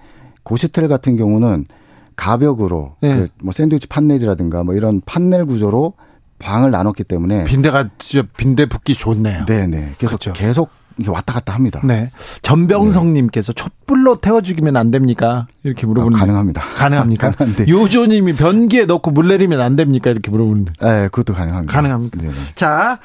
[0.44, 1.66] 고시텔 같은 경우는
[2.14, 3.26] 가벽으로 예.
[3.40, 5.94] 그뭐 샌드위치 판넬이라든가 뭐 이런 판넬 구조로
[6.38, 9.46] 방을 나눴기 때문에 빈대가 진짜 빈대 붙기 좋네요.
[9.46, 10.32] 네네 그래서 그렇죠.
[10.32, 11.80] 계속 이게 왔다 갔다 합니다.
[11.84, 12.10] 네.
[12.42, 15.46] 전병성님께서 촛불로 태워 죽이면 안 됩니까?
[15.62, 16.60] 이렇게 아, 물어보는데 가능합니다.
[16.76, 17.30] 가능합니까?
[17.36, 17.70] 가능한데.
[17.70, 20.10] 요조님이 변기에 넣고 물 내리면 안 됩니까?
[20.10, 21.72] 이렇게 물어보는데 네, 그것도 가능합니다.
[21.72, 22.20] 가능합니까?
[22.20, 22.32] 네네.
[22.54, 22.98] 자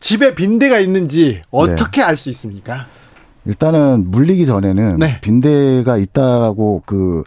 [0.00, 2.86] 집에 빈대가 있는지 어떻게 알수 있습니까?
[3.46, 5.20] 일단은 물리기 전에는 네.
[5.20, 7.22] 빈대가 있다라고 그,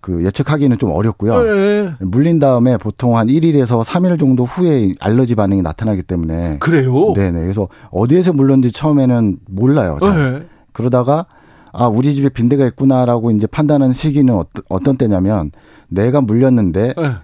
[0.00, 1.46] 그 예측하기는 좀 어렵고요.
[1.46, 1.94] 예.
[2.00, 7.12] 물린 다음에 보통 한 1일에서 3일 정도 후에 알러지 반응이 나타나기 때문에 그래요?
[7.14, 7.40] 네네.
[7.40, 9.98] 그래서 어디에서 물렸는지 처음에는 몰라요.
[10.00, 10.32] 잘.
[10.32, 10.46] 네.
[10.72, 11.26] 그러다가
[11.72, 15.50] 아 우리 집에 빈대가 있구나라고 이제 판단하는 시기는 어떤, 어떤 때냐면
[15.88, 17.16] 내가 물렸는데 예.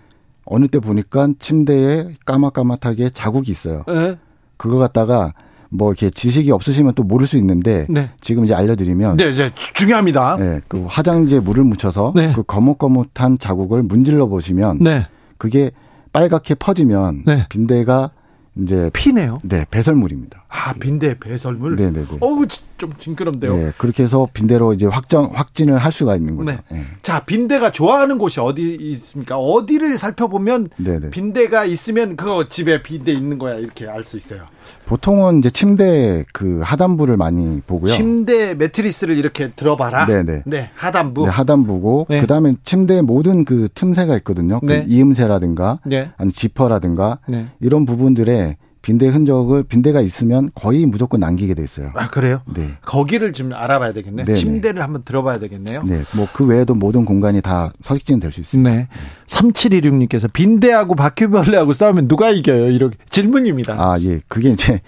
[0.44, 3.84] 어느 때 보니까 침대에 까맣까맣하게 자국이 있어요.
[3.88, 4.18] 예.
[4.56, 5.32] 그거 갖다가
[5.76, 8.10] 뭐 이렇게 지식이 없으시면 또 모를 수 있는데 네.
[8.20, 10.36] 지금 이제 알려드리면 네, 이제 주- 중요합니다.
[10.38, 12.32] 네, 그 화장지에 물을 묻혀서 네.
[12.34, 15.06] 그 거뭇거뭇한 자국을 문질러 보시면 네.
[15.38, 15.70] 그게
[16.12, 17.46] 빨갛게 퍼지면 네.
[17.48, 18.10] 빈대가
[18.58, 19.38] 이제 피네요.
[19.44, 20.44] 네 배설물입니다.
[20.48, 21.76] 아, 빈대 배설물.
[21.76, 22.16] 네, 네, 네.
[22.20, 23.54] 어우, 지- 좀 징그럽네요.
[23.56, 26.50] 네, 그렇게 해서 빈대로 이제 확정 확진을 할 수가 있는 거죠.
[26.52, 26.58] 네.
[26.70, 26.84] 네.
[27.02, 29.36] 자, 빈대가 좋아하는 곳이 어디 있습니까?
[29.38, 31.10] 어디를 살펴보면 네, 네.
[31.10, 34.42] 빈대가 있으면 그거 집에 빈대 있는 거야 이렇게 알 수 있어요.
[34.86, 37.90] 보통은 이제 침대 그 하단부를 많이 보고요.
[37.90, 40.06] 침대 매트리스를 이렇게 들어봐라.
[40.06, 40.42] 네 네.
[40.46, 41.24] 네, 하단부.
[41.24, 42.20] 네, 하단부고 네.
[42.20, 44.60] 그다음에 침대 모든 그 틈새가 있거든요.
[44.60, 44.84] 그 네.
[44.86, 46.10] 이음새라든가 네.
[46.16, 47.48] 아니 지퍼라든가 네.
[47.60, 48.45] 이런 부분들에
[48.86, 51.90] 빈대 흔적을 빈대가 있으면 거의 무조건 남기게 돼 있어요.
[51.96, 52.42] 아, 그래요?
[52.54, 52.70] 네.
[52.82, 54.24] 거기를 좀 알아봐야 되겠네.
[54.26, 54.38] 네네.
[54.38, 55.82] 침대를 한번 들어봐야 되겠네요.
[55.82, 56.02] 네.
[56.14, 58.70] 뭐 그 외에도 모든 공간이 다 서식지는 될 수 있습니다.
[58.70, 58.86] 네.
[59.26, 62.70] 3716님께서 빈대하고 바퀴벌레하고 싸우면 누가 이겨요?
[62.70, 63.72] 이렇게 질문입니다.
[63.76, 64.20] 아, 예.
[64.28, 64.80] 그게 이제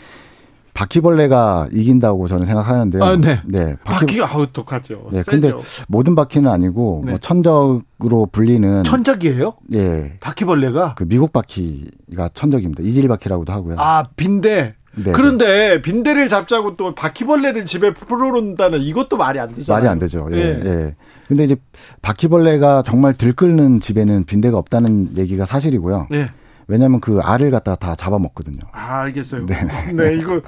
[0.78, 3.02] 바퀴벌레가 이긴다고 저는 생각하는데요.
[3.02, 3.40] 아, 네.
[3.82, 5.08] 바퀴, 바퀴가 아우 독하죠.
[5.10, 5.30] 네, 세죠.
[5.30, 5.52] 근데
[5.88, 7.10] 모든 바퀴는 아니고 네.
[7.10, 9.54] 뭐 천적으로 불리는 천적이에요?
[9.74, 10.16] 예.
[10.20, 10.94] 바퀴벌레가?
[10.94, 12.84] 그 미국 바퀴가 천적입니다.
[12.84, 13.74] 이질 바퀴라고도 하고요.
[13.78, 14.76] 아, 빈대.
[14.94, 19.80] 네, 그런데 빈대를 잡자고 또 바퀴벌레를 집에 풀어놓는다는 이것도 말이 안 되잖아요.
[19.80, 20.28] 말이 안 되죠.
[20.32, 20.38] 예.
[20.38, 20.60] 예.
[20.64, 20.94] 예.
[21.26, 21.56] 근데 이제
[22.02, 26.06] 바퀴벌레가 정말 들끓는 집에는 빈대가 없다는 얘기가 사실이고요.
[26.10, 26.28] 네.
[26.68, 28.60] 왜냐하면 그 알을 갖다가 다 잡아먹거든요.
[28.72, 29.46] 아, 알겠어요.
[29.46, 29.56] 네,
[29.92, 30.40] 네, 이거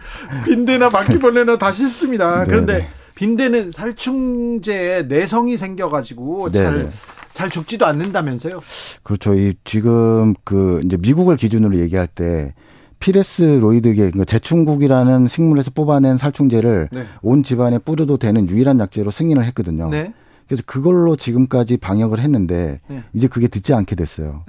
[0.44, 2.40] 빈대나 바퀴벌레나 다 싫습니다.
[2.40, 2.88] 네, 그런데 네.
[3.14, 6.90] 빈대는 살충제에 내성이 생겨가지고 네, 잘, 네.
[7.32, 8.60] 잘 죽지도 않는다면서요?
[9.02, 9.34] 그렇죠.
[9.34, 12.54] 이 지금 그 이제 미국을 기준으로 얘기할 때
[13.00, 17.04] 피레스로이드계 그 제충국이라는 식물에서 뽑아낸 살충제를 네.
[17.22, 19.88] 온 집안에 뿌려도 되는 유일한 약제로 승인을 했거든요.
[19.88, 20.12] 네.
[20.46, 23.04] 그래서 그걸로 지금까지 방역을 했는데 네.
[23.14, 24.44] 이제 그게 듣지 않게 됐어요.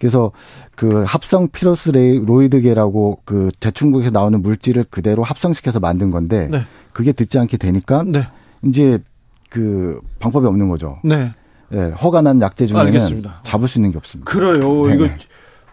[0.00, 0.08] 네.
[0.08, 0.32] 그래서
[0.74, 6.62] 그 합성 피로스로이드계라고 그 제충국에서 나오는 물질을 그대로 합성시켜서 만든 건데 네.
[6.92, 8.26] 그게 듣지 않게 되니까 네.
[8.64, 8.98] 이제
[9.50, 10.98] 그 방법이 없는 거죠.
[11.04, 11.32] 네.
[11.72, 13.40] 예, 허가 난 약제 중에는 알겠습니다.
[13.44, 14.30] 잡을 수 있는 게 없습니다.
[14.30, 14.86] 그래요.
[14.86, 14.94] 네.
[14.94, 15.08] 이거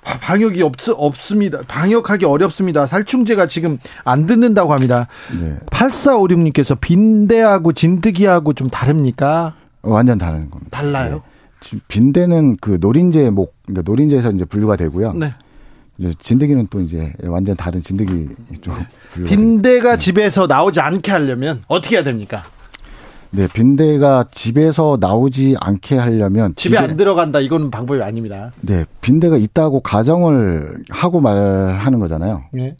[0.04, 1.60] 바- 방역이 없, 없습니다.
[1.68, 2.86] 방역하기 어렵습니다.
[2.86, 5.08] 살충제가 지금 안 듣는다고 합니다.
[5.40, 5.58] 네.
[5.68, 9.56] 8456님께서 빈대하고 진드기하고 좀 다릅니까?
[9.82, 10.70] 완전 다른 겁니다.
[10.72, 11.16] 달라요?
[11.16, 11.22] 네.
[11.88, 15.14] 빈대는 그 노린재 목, 그러니까 노린재에서 이제 분류가 되고요.
[15.14, 15.34] 네.
[15.98, 18.28] 이제 진드기는 또 이제 완전 다른 진드기
[18.62, 18.74] 쪽
[19.14, 19.36] 됩니다.
[19.36, 22.44] 빈대가 집에서 나오지 않게 하려면 어떻게 해야 됩니까?
[23.32, 27.40] 네, 빈대가 집에서 나오지 않게 하려면 집에 집에- 안 들어간다.
[27.40, 28.52] 이거는 방법이 아닙니다.
[28.62, 32.44] 네, 빈대가 있다고 가정을 하고 말하는 거잖아요.
[32.54, 32.76] 네.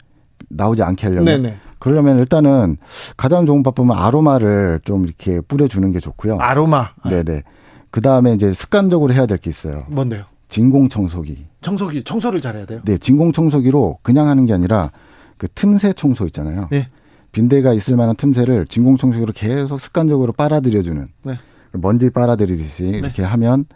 [0.48, 1.42] 나오지 않게 하려면.
[1.42, 1.56] 네네.
[1.80, 2.76] 그러려면 일단은
[3.16, 6.38] 가장 좋은 방법은 아로마를 좀 이렇게 뿌려주는 게 좋고요.
[6.40, 6.90] 아로마.
[7.08, 7.42] 네네.
[7.90, 9.84] 그 다음에 이제 습관적으로 해야 될 게 있어요.
[9.88, 10.24] 뭔데요?
[10.48, 11.46] 진공 청소기.
[11.60, 12.80] 청소기, 청소를 잘해야 돼요.
[12.84, 14.90] 네, 진공 청소기로 그냥 하는 게 아니라
[15.36, 16.68] 그 틈새 청소 있잖아요.
[16.70, 16.86] 네.
[17.32, 21.38] 빈대가 있을 만한 틈새를 진공 청소기로 계속 습관적으로 빨아들여주는 네.
[21.72, 23.66] 먼지 빨아들이듯이 이렇게 하면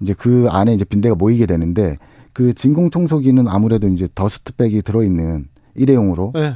[0.00, 1.98] 이제 그 안에 이제 빈대가 모이게 되는데
[2.32, 6.54] 그 진공 청소기는 아무래도 이제 더스트백이 들어있는 일회용으로 네.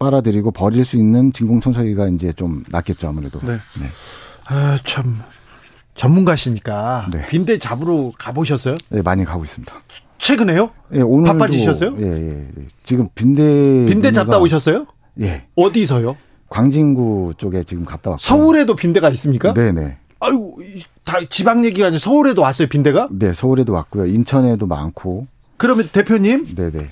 [0.00, 3.38] 빨아들이고 버릴 수 있는 진공 청소기가 이제 좀 낫겠죠 아무래도.
[3.40, 3.52] 네.
[3.52, 3.86] 네.
[4.48, 5.18] 아, 참.
[5.94, 7.26] 전문가시니까 네.
[7.28, 8.74] 빈대 잡으러 가보셨어요?
[8.90, 9.72] 네, 많이 가고 있습니다.
[10.18, 10.70] 최근에요?
[10.94, 11.96] 예, 오늘 바빠지셨어요?
[11.98, 12.66] 예, 예, 예.
[12.84, 13.42] 지금 빈대
[13.88, 14.86] 빈대 잡다 오셨어요?
[15.20, 15.44] 예.
[15.54, 16.16] 어디서요?
[16.48, 18.20] 광진구 쪽에 지금 갔다 왔고.
[18.22, 19.52] 서울에도 빈대가 있습니까?
[19.54, 19.96] 네, 네.
[20.20, 23.08] 아이고, 이- 다 지방 얘기가 아니라 서울에도 왔어요, 빈대가?
[23.10, 24.06] 네, 서울에도 왔고요.
[24.06, 25.26] 인천에도 많고.
[25.56, 26.86] 그러면 대표님, 네, 네.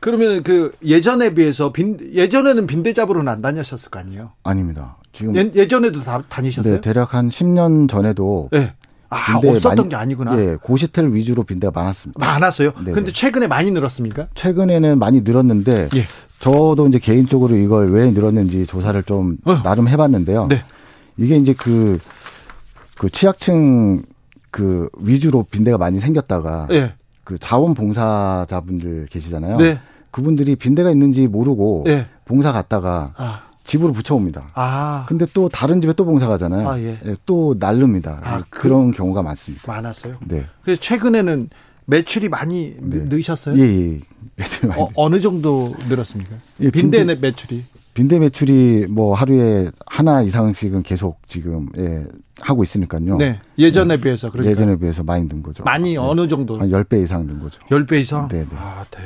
[0.00, 4.30] 그러면 그 예전에 비해서 빈 예전에는 빈대 잡으러는 안 다녔었을 거 아니에요?
[4.42, 4.96] 아닙니다.
[5.12, 6.74] 지금 예, 예전에도 다 다니셨어요?
[6.74, 8.72] 네, 대략 한 10년 전에도 네.
[9.08, 10.38] 아, 없었던 많이- 게 아니구나.
[10.38, 12.24] 예, 고시텔 위주로 빈대가 많았습니다.
[12.24, 12.70] 많았어요.
[12.84, 13.12] 네, 근데 네.
[13.12, 14.28] 최근에 많이 늘었습니까?
[14.34, 16.04] 최근에는 많이 늘었는데 예.
[16.38, 19.62] 저도 이제 개인적으로 이걸 왜 늘었는지 조사를 좀 어.
[19.62, 20.46] 나름 해 봤는데요.
[20.46, 20.62] 네.
[21.16, 21.98] 이게 이제 그,
[22.96, 24.04] 그 취약층
[24.52, 26.94] 그 위주로 빈대가 많이 생겼다가 예.
[27.24, 29.56] 그 자원봉사자분들 계시잖아요.
[29.58, 29.80] 네.
[30.10, 32.06] 그분들이 빈대가 있는지 모르고 예.
[32.24, 33.42] 봉사 갔다가 아.
[33.70, 34.50] 집으로 붙여옵니다.
[34.54, 35.04] 아.
[35.08, 36.68] 근데 또 다른 집에 또 봉사 가잖아요.
[36.68, 36.98] 아, 예.
[37.24, 38.20] 또 날릅니다.
[38.24, 39.62] 아, 그- 그런 경우가 많습니다.
[39.70, 40.16] 많았어요.
[40.26, 40.44] 네.
[40.64, 41.48] 그래서 최근에는
[41.86, 42.98] 매출이 많이 네.
[42.98, 43.56] 느- 늘으셨어요?
[43.58, 44.00] 예, 예.
[44.34, 46.34] 매출 많이 어, 어느 정도 늘었습니까?
[46.62, 47.64] 예, 빈대 빈대- 매출이.
[47.94, 52.04] 빈대 매출이 뭐 하루에 하나 이상씩은 계속 지금 예,
[52.40, 53.18] 하고 있으니까요.
[53.18, 53.38] 네.
[53.56, 55.62] 예전에 비해서 그러니까 예전에 비해서 많이 는 거죠.
[55.62, 55.96] 많이 네.
[55.96, 56.58] 어느 정도?
[56.58, 57.60] 한 10배 이상 는 거죠.
[57.70, 58.26] 10배 이상?
[58.28, 58.46] 네, 네.
[58.56, 58.98] 아, 네.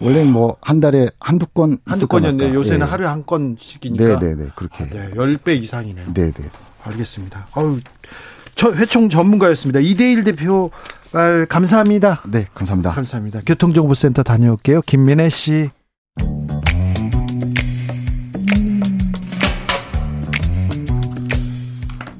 [0.00, 2.06] 원래는 뭐 한 달에 한두 건 한두.
[2.06, 2.90] 건이었는데 요새는 예.
[2.90, 4.04] 하루에 한 건씩이니까.
[4.04, 4.46] 네, 네, 네.
[4.54, 4.84] 그렇게.
[4.84, 5.10] 아, 네.
[5.14, 6.06] 10배 이상이네요.
[6.14, 6.48] 네, 네.
[6.84, 7.48] 알겠습니다.
[7.54, 7.78] 아유,
[8.54, 9.80] 저 회총 전문가였습니다.
[9.80, 10.70] 이대일 대표
[11.12, 12.22] 말 감사합니다.
[12.26, 12.92] 네, 감사합니다.
[12.92, 13.40] 감사합니다.
[13.46, 14.82] 교통정보센터 다녀올게요.
[14.82, 15.70] 김민혜 씨.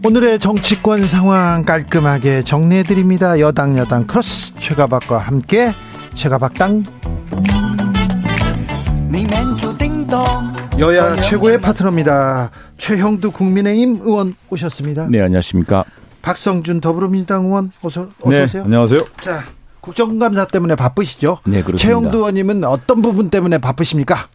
[0.04, 3.40] 오늘의 정치권 상황 깔끔하게 정리해드립니다.
[3.40, 5.72] 여당 여당 크로스 최가박과 함께
[6.14, 6.84] 최가박당
[10.78, 12.50] 여야 최고의 파트너입니다.
[12.76, 15.08] 최형두 국민의힘 의원 오셨습니다.
[15.10, 15.84] 네, 안녕하십니까.
[16.22, 18.62] 박성준 더불어민주당 의원 어서 어서 네, 오세요.
[18.64, 19.00] 안녕하세요.
[19.20, 19.42] 자,
[19.80, 21.38] 국정감사 때문에 바쁘시죠?
[21.46, 21.78] 네, 그렇습니다.
[21.78, 24.28] 최영두 의원님은 어떤 부분 때문에 바쁘십니까?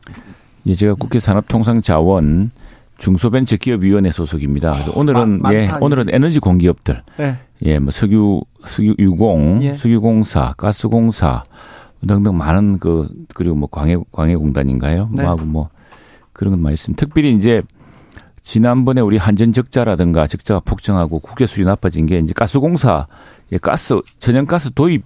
[0.66, 2.52] 예, 제가 국회 산업통상자원
[2.98, 4.74] 중소벤처기업위원회 소속입니다.
[4.74, 7.38] 그래서 오늘은 마- 예, 오늘은 에너지 공기업들, 네.
[7.66, 9.76] 예, 뭐 석유 석유유공, 예.
[9.76, 11.44] 석유공사, 가스공사
[12.08, 15.10] 등등 많은 그 그리고 뭐 광해 광해공단인가요?
[15.12, 15.24] 네.
[15.24, 15.70] 뭐하고 뭐
[16.34, 17.00] 그런 건 많이 있습니다.
[17.00, 17.62] 특별히 이제
[18.42, 23.08] 지난번에 우리 한전 적자라든가 적자가 폭증하고 국제 수준이 나빠진 게 이제 가스공사의
[23.62, 25.04] 가스 천연가스 도입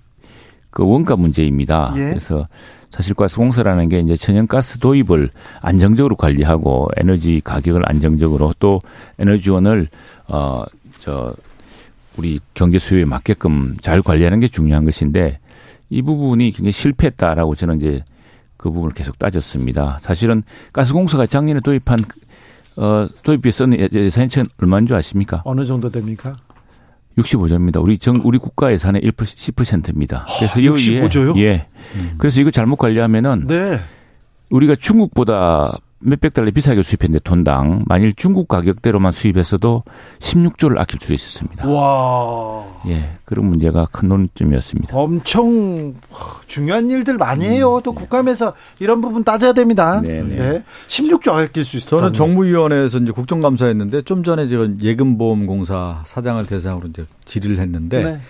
[0.72, 1.94] 그 원가 문제입니다.
[1.96, 2.10] 예.
[2.10, 2.48] 그래서
[2.90, 5.30] 사실 가스공사라는 게 이제 천연가스 도입을
[5.62, 8.80] 안정적으로 관리하고 에너지 가격을 안정적으로 또
[9.20, 9.88] 에너지원을
[10.28, 11.36] 어저
[12.18, 15.40] 우리 경제 수요에 맞게끔 잘 관리하는 게 중요한 것인데
[15.90, 18.04] 이 부분이 굉장히 실패했다라고 저는 이제
[18.58, 19.98] 그 부분을 계속 따졌습니다.
[20.02, 22.00] 사실은 가스공사가 작년에 도입한
[22.78, 24.30] 어 도입비에 썼는 예- 예산이
[24.62, 25.42] 얼마인 줄 아십니까?
[25.46, 26.34] 어느 정도 됩니까?
[27.18, 27.82] 65조입니다.
[27.82, 30.26] 우리 정 우리 국가 예산의 1% 10%입니다.
[30.38, 31.34] 그래서 아, 65 조요?
[31.38, 31.42] 예.
[31.42, 31.68] 예.
[32.18, 33.80] 그래서 이거 잘못 관리하면은 네.
[34.50, 35.76] 우리가 중국보다
[36.08, 39.84] 몇백 달러 비싸게 수입했는데 톤당 만일 중국 가격대로만 수입했어도
[40.20, 41.68] 16조를 아낄 수 있었습니다.
[41.68, 42.66] 와.
[42.88, 44.98] 예, 그런 문제가 큰 논점이었습니다.
[44.98, 45.96] 엄청
[46.48, 47.82] 중요한 일들 많이 해요.
[47.84, 50.00] 또 국감에서 이런 부분 따져야 됩니다.
[50.00, 50.04] 음.
[50.04, 50.36] 네, 네.
[50.36, 50.64] 네.
[50.88, 52.00] 16조 아낄 수 있어요.
[52.00, 58.22] 저는 정무위원회에서 이제 국정감사했는데 좀 전에 제가 예금보험공사 사장을 대상으로 이제 질의를 했는데 네.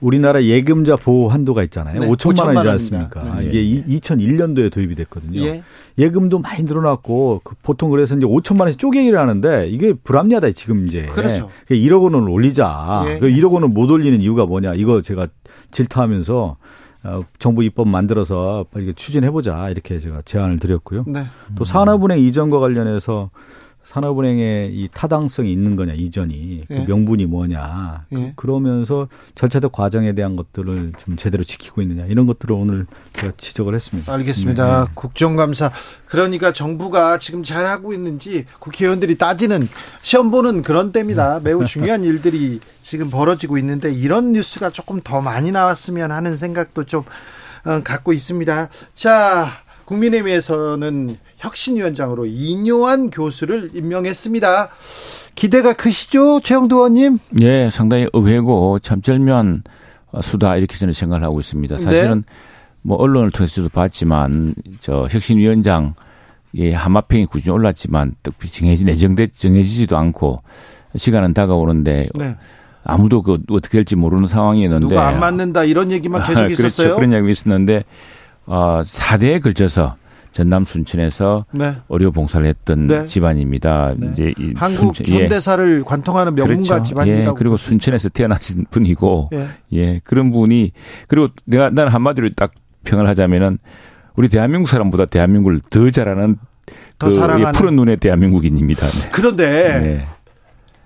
[0.00, 2.00] 우리나라 예금자 보호 한도가 있잖아요.
[2.00, 2.68] 네, 5천만 5천만 원이지.
[2.70, 3.34] 않습니까?
[3.40, 3.46] 네.
[3.46, 5.40] 이게 이- 2001년도에 도입이 됐거든요.
[5.40, 5.62] 예.
[5.98, 11.06] 예금도 많이 늘어났고 그 보통 그래서 이제 5천만 원씩 쪼개기를 하는데 이게 불합리하다 지금 이제.
[11.06, 11.48] 그렇죠.
[11.70, 13.04] 1억 원을 올리자.
[13.08, 13.18] 예.
[13.18, 14.74] 그 1억 원을 못 올리는 이유가 뭐냐?
[14.74, 15.26] 이거 제가
[15.72, 16.56] 질타하면서
[17.04, 21.04] 어, 정부 입법 만들어서 빨리 이거 추진해 보자 이렇게 제가 제안을 드렸고요.
[21.06, 21.24] 네.
[21.56, 23.30] 또 산업은행 이전과 관련해서
[23.88, 26.74] 산업은행의 이 타당성이 있는 거냐 이전이 예.
[26.74, 28.34] 그 명분이 뭐냐 예.
[28.36, 33.74] 그, 러면서 절차적 과정에 대한 것들을 좀 제대로 지키고 있느냐 이런 것들을 오늘 제가 지적을
[33.74, 34.12] 했습니다.
[34.12, 34.84] 알겠습니다.
[34.84, 34.90] 네.
[34.94, 35.72] 국정감사.
[36.06, 39.66] 그러니까 정부가 지금 잘 하고 있는지 국회의원들이 따지는
[40.02, 41.40] 시험 보는 그런 때입니다.
[41.42, 47.04] 매우 중요한 일들이 지금 벌어지고 있는데 이런 뉴스가 조금 더 많이 나왔으면 하는 생각도 좀
[47.64, 48.68] 어, 갖고 있습니다.
[48.94, 49.48] 자,
[49.86, 54.70] 국민의힘에서는 혁신위원장으로 이뇨한 교수를 임명했습니다.
[55.34, 57.18] 기대가 크시죠, 최영도 의원님?
[57.40, 59.62] 예, 상당히 의외고 참 절묘한
[60.20, 61.78] 수다 이렇게 저는 생각을 하고 있습니다.
[61.78, 62.24] 사실은
[62.82, 65.94] 뭐 언론을 통해서도 봤지만 저 혁신위원장
[66.56, 70.42] 예, 하마평이 꾸준히 올랐지만 특히 정해지 내정돼 정해지지도 않고
[70.96, 72.36] 시간은 다가오는데 네.
[72.84, 76.66] 아무도 그 어떻게 될지 모르는 상황이었는데 누가 안 맞는다 이런 얘기만 계속 그렇죠.
[76.66, 76.96] 있었어요.
[76.96, 77.84] 그런 이야기 있었는데
[78.46, 79.94] 어 4대에 걸쳐서
[80.38, 81.74] 전남 순천에서 네.
[81.88, 83.02] 의료 봉사를 했던 네.
[83.02, 83.94] 집안입니다.
[83.96, 84.08] 네.
[84.12, 85.22] 이제 이 한국 순천- 예.
[85.22, 86.82] 현대사를 관통하는 명문가 그렇죠.
[86.84, 87.30] 집안이라고.
[87.30, 89.48] 예, 그리고 순천에서 태어나신 분이고, 예.
[89.72, 90.70] 예, 그런 분이,
[91.08, 92.52] 그리고 내가, 나는 한마디로 딱
[92.84, 93.58] 평을 하자면은,
[94.14, 96.36] 우리 대한민국 사람보다 대한민국을 더 잘하는,
[97.00, 97.48] 더 그, 사랑하는.
[97.48, 98.86] 예, 푸른 눈의 대한민국인입니다.
[98.86, 99.08] 네.
[99.10, 100.06] 그런데 네.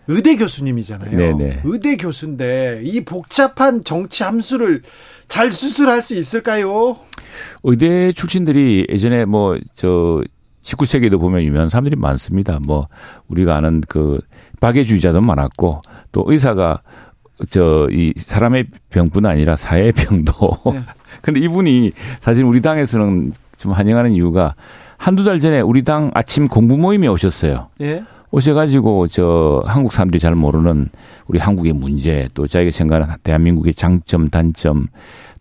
[0.08, 1.14] 의대 교수님이잖아요.
[1.14, 1.60] 네네.
[1.64, 4.80] 의대 교수인데 이 복잡한 정치 함수를
[5.28, 6.96] 잘 수술할 수 있을까요?
[7.62, 10.22] 의대 출신들이 예전에 뭐, 저,
[10.62, 12.58] 19세기에도 보면 유명한 사람들이 많습니다.
[12.64, 12.88] 뭐,
[13.28, 14.20] 우리가 아는 그,
[14.60, 15.82] 박애주의자도 많았고,
[16.12, 16.82] 또 의사가,
[17.50, 20.58] 저, 이 사람의 병뿐 아니라 사회의 병도.
[20.72, 20.80] 네.
[21.22, 24.54] 근데 이분이 사실 우리 당에서는 좀 환영하는 이유가
[24.96, 27.70] 한두 달 전에 우리 당 아침 공부 모임에 오셨어요.
[27.80, 28.04] 예.
[28.32, 30.88] 오셔가지고 저 한국 사람들이 잘 모르는
[31.26, 34.86] 우리 한국의 문제 또 자기가 생각하는 대한민국의 장점 단점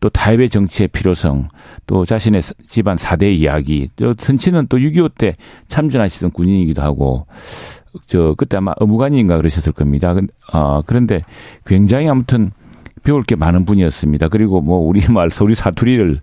[0.01, 1.47] 또 타협의 정치의 필요성
[1.87, 5.33] 또 자신의 집안 사대 이야기 또 선치는 또 6.25 때
[5.69, 7.27] 참전하시던 군인이기도 하고
[8.07, 10.13] 저 그때 아마 의무관인가 그러셨을 겁니다.
[10.13, 11.21] 근- 아 그런데
[11.65, 12.51] 굉장히 아무튼
[13.03, 14.27] 배울 게 많은 분이었습니다.
[14.27, 16.19] 그리고 뭐 우리말 서울 사투리를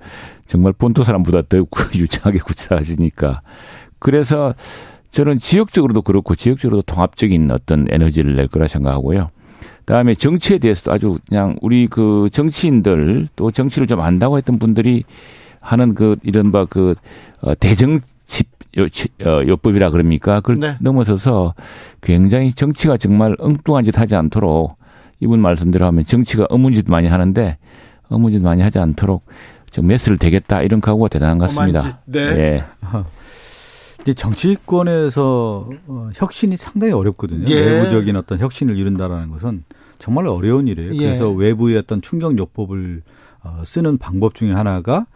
[0.47, 1.59] 정말 본토 사람보다 더
[1.97, 3.41] 유창하게 구사하시니까
[3.99, 4.55] 그래서
[5.11, 9.31] 저는 지역적으로도 그렇고 지역적으로도 통합적인 어떤 에너지를 낼 거라 생각하고요.
[9.81, 15.05] 그다음에 정치에 대해서도 아주 그냥 우리 그 정치인들 또 정치를 좀 안다고 했던 분들이
[15.61, 16.95] 하는 그 이른바 그
[17.41, 18.45] 어, 대정치
[18.77, 18.85] 요-
[19.25, 20.41] 어, 요법이라 그럽니까?
[20.41, 20.77] 그걸 네.
[20.81, 21.55] 넘어서서
[22.03, 24.77] 굉장히 정치가 정말 엉뚱한 짓 하지 않도록
[25.21, 27.57] 이분 말씀대로 하면 정치가 어문짓 많이 하는데
[28.09, 29.25] 어문짓 많이 하지 않도록
[29.71, 32.01] 좀 메스를 대겠다 이런 각오가 대단한 것 같습니다.
[32.05, 32.21] 네.
[32.21, 32.65] 예.
[34.09, 37.45] 이제 정치권에서 어, 혁신이 상당히 어렵거든요.
[37.49, 37.61] 예.
[37.61, 39.65] 외부적인 어떤 혁신을 이룬다라는 것은
[39.99, 40.95] 정말 어려운 일이에요.
[40.95, 40.99] 예.
[40.99, 43.03] 그래서 외부의 어떤 충격요법을
[43.43, 45.07] 어, 쓰는 방법 중에 하나가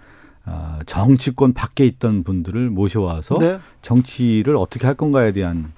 [0.45, 3.61] 아, 정치권 밖에 있던 분들을 모셔와서 네.
[3.81, 5.73] 정치를 어떻게 할 건가에 대한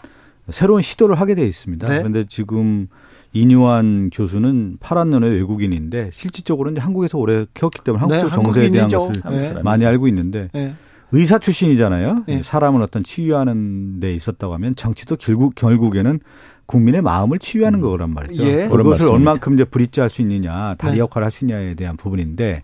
[0.49, 1.87] 새로운 시도를 하게 돼 있습니다.
[1.87, 1.99] 네.
[1.99, 2.89] 그런데 지금
[3.33, 8.89] 이뉴한 교수는 파란 눈의 외국인인데 실질적으로는 한국에서 오래 키웠기 때문에 한국 네, 쪽 정세에 대한.
[8.89, 9.63] 것을 네.
[9.63, 10.75] 많이 알고 있는데 네.
[11.15, 12.25] 의사 출신이잖아요.
[12.29, 12.43] 예.
[12.43, 16.19] 사람을 어떤 치유하는 데 있었다고 하면 정치도 결국 결국에는
[16.67, 18.43] 국민의 마음을 치유하는 거란 말이죠.
[18.45, 18.69] 예.
[18.69, 19.15] 그것을 말씀입니다.
[19.15, 20.99] 얼만큼 이제 브릿지할 수 있느냐, 다리 네.
[20.99, 22.63] 역할을 할 수 있냐에 대한 부분인데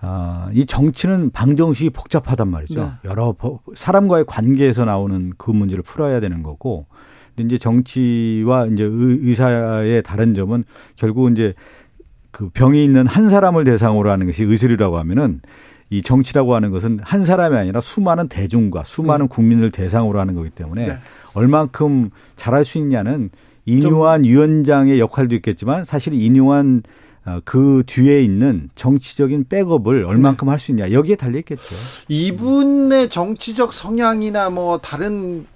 [0.00, 2.82] 아, 이 정치는 방정식이 복잡하단 말이죠.
[2.82, 2.90] 네.
[3.08, 6.86] 여러 버- 사람과의 관계에서 나오는 그 문제를 풀어야 되는 거고,
[7.34, 10.64] 근데 이제 정치와 이제 의- 의사의 다른 점은
[10.96, 11.54] 결국 이제
[12.30, 15.40] 그 병이 있는 한 사람을 대상으로 하는 것이 의술이라고 하면은
[15.90, 20.86] 이 정치라고 하는 것은 한 사람이 아니라 수많은 대중과 수많은 국민을 대상으로 하는 거기 때문에
[20.86, 20.98] 네.
[21.34, 23.30] 얼만큼 잘할 수 있냐는
[23.66, 26.82] 이뇨한 위원장의 역할도 있겠지만 사실 이뇨한
[27.26, 31.74] 어, 그 뒤에 있는 정치적인 백업을 얼만큼 할수 있냐 여기에 달려 있겠죠.
[32.08, 35.46] 이분의 정치적 성향이나 뭐 다른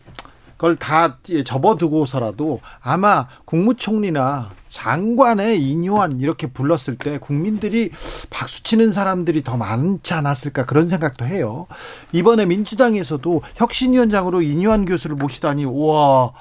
[0.56, 7.90] 걸 다 접어두고서라도 아마 국무총리나 장관의 인요한 이렇게 불렀을 때 국민들이
[8.30, 11.66] 박수치는 사람들이 더 많지 않았을까 그런 생각도 해요.
[12.12, 16.32] 이번에 민주당에서도 혁신위원장으로 인요한 교수를 모시다니 우와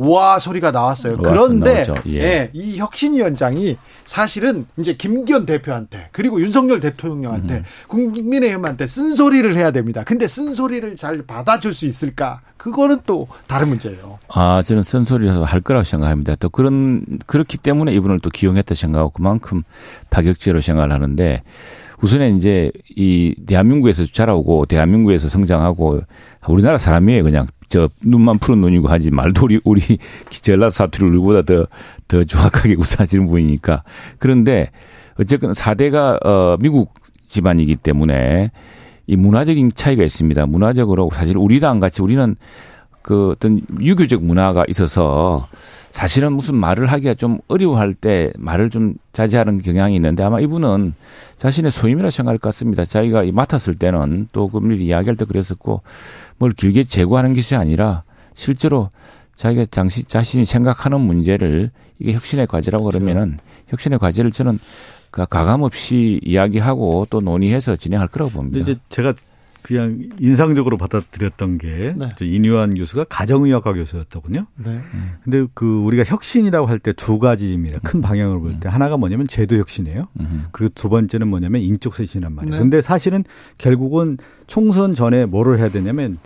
[0.00, 1.12] 와 소리가 나왔어요.
[1.12, 1.84] 와, 그런데.
[2.06, 2.12] 예.
[2.14, 3.76] 예, 이 혁신위원장이
[4.06, 7.64] 사실은 이제 김기현 대표한테 그리고 윤석열 대통령한테 음.
[7.88, 10.02] 국민의힘한테 쓴소리를 해야 됩니다.
[10.06, 12.40] 근데 쓴소리를 잘 받아줄 수 있을까?
[12.56, 14.18] 그거는 또 다른 문제예요.
[14.28, 16.34] 아, 저는 쓴소리라서 할 거라고 생각합니다.
[16.36, 19.62] 또 그런, 그렇기 때문에 이분을 또 기용했다 생각하고 그만큼
[20.08, 21.42] 파격적으로 생각을 하는데
[22.02, 26.00] 우선에 이제 이 대한민국에서 자라오고 대한민국에서 성장하고
[26.48, 27.22] 우리나라 사람이에요.
[27.22, 29.80] 그냥 저 눈만 푸른 눈이고 하지 말도 우리, 우리
[30.30, 31.66] 전라도 사투리를 우리보다 더,
[32.08, 33.84] 더 정확하게 우사하시는 분이니까.
[34.18, 34.70] 그런데
[35.18, 36.94] 어쨌건 4대가 어, 미국
[37.28, 38.50] 집안이기 때문에
[39.06, 40.46] 이 문화적인 차이가 있습니다.
[40.46, 42.36] 문화적으로 사실 우리랑 같이 우리는
[43.02, 45.48] 그 어떤 유교적 문화가 있어서
[45.90, 50.94] 사실은 무슨 말을 하기가 좀 어려워할 때 말을 좀 자제하는 경향이 있는데 아마 이분은
[51.36, 52.84] 자신의 소임이라 생각할 것 같습니다.
[52.84, 55.82] 자기가 이 맡았을 때는 또 그분이 이야기할 때 그랬었고
[56.38, 58.90] 뭘 길게 제고하는 것이 아니라 실제로
[59.34, 63.38] 자기가 당시 자신이 생각하는 문제를 이게 혁신의 과제라고 그러면은
[63.68, 64.58] 혁신의 과제를 저는
[65.10, 68.58] 가- 가감 없이 이야기하고 또 논의해서 진행할 거라고 봅니다.
[68.60, 69.14] 이제 제가
[69.62, 72.08] 그냥 인상적으로 받아들였던 게 네.
[72.16, 74.46] 저 이뉴한 교수가 가정의학과 교수였더군요.
[74.56, 74.80] 네.
[75.22, 77.78] 근데 그 우리가 혁신이라고 할 때 두 가지입니다.
[77.84, 80.08] 큰 방향으로 볼때 하나가 뭐냐면 제도 혁신이에요.
[80.20, 80.46] 음.
[80.52, 82.54] 그리고 두 번째는 뭐냐면 인적 쇄신이란 말이에요.
[82.54, 82.58] 네.
[82.60, 83.22] 근데 사실은
[83.58, 86.18] 결국은 총선 전에 뭐를 해야 되냐면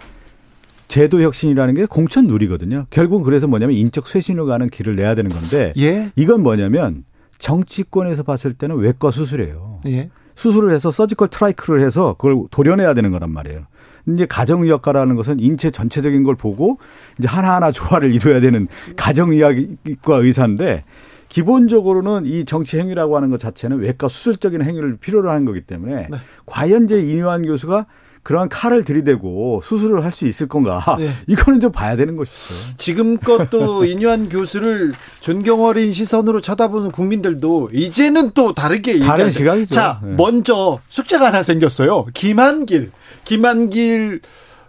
[0.86, 2.86] 제도 혁신이라는 게 공천 누리거든요.
[2.90, 6.12] 결국은 그래서 뭐냐면 인적 쇄신으로 가는 길을 내야 되는 건데 예.
[6.14, 7.04] 이건 뭐냐면
[7.38, 9.80] 정치권에서 봤을 때는 외과 수술이에요.
[9.86, 10.10] 예.
[10.34, 13.66] 수술을 해서 서지컬 트라이크를 해서 그걸 도려내야 되는 거란 말이에요.
[14.06, 16.78] 이제 가정의학과라는 것은 인체 전체적인 걸 보고
[17.18, 20.84] 이제 하나하나 조화를 이루어야 되는 가정의학과 의사인데
[21.28, 26.18] 기본적으로는 이 정치 행위라고 하는 것 자체는 외과 수술적인 행위를 필요로 하는 거기 때문에 네.
[26.46, 27.86] 과연 이제 이뇨한 교수가
[28.24, 30.96] 그러한 칼을 들이대고 수술을 할 수 있을 건가?
[30.98, 31.12] 네.
[31.28, 32.54] 이거는 좀 봐야 되는 것이죠.
[32.78, 39.30] 지금껏 또 이뇨한 교수를 존경 어린 시선으로 쳐다보는 국민들도 이제는 또 다르게 다른.
[39.30, 39.74] 시각이죠.
[39.74, 40.14] 자, 네.
[40.16, 42.06] 먼저 숙제가 하나 생겼어요.
[42.14, 42.92] 김한길,
[43.24, 44.20] 김한길,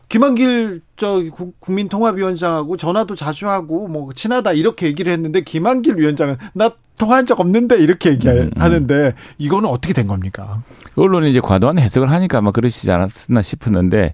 [0.10, 6.72] 김한길 저 구- 국민통합위원장하고 전화도 자주 하고 뭐 친하다 이렇게 얘기를 했는데 김한길 위원장은 나
[6.97, 8.16] 통화한 적 없는데 이렇게 음, 음.
[8.45, 10.62] 얘기하는데 이거는 어떻게 된 겁니까?
[10.95, 14.14] 언론이 이제 과도한 해석을 하니까 아마 그러시지 않았나 싶었는데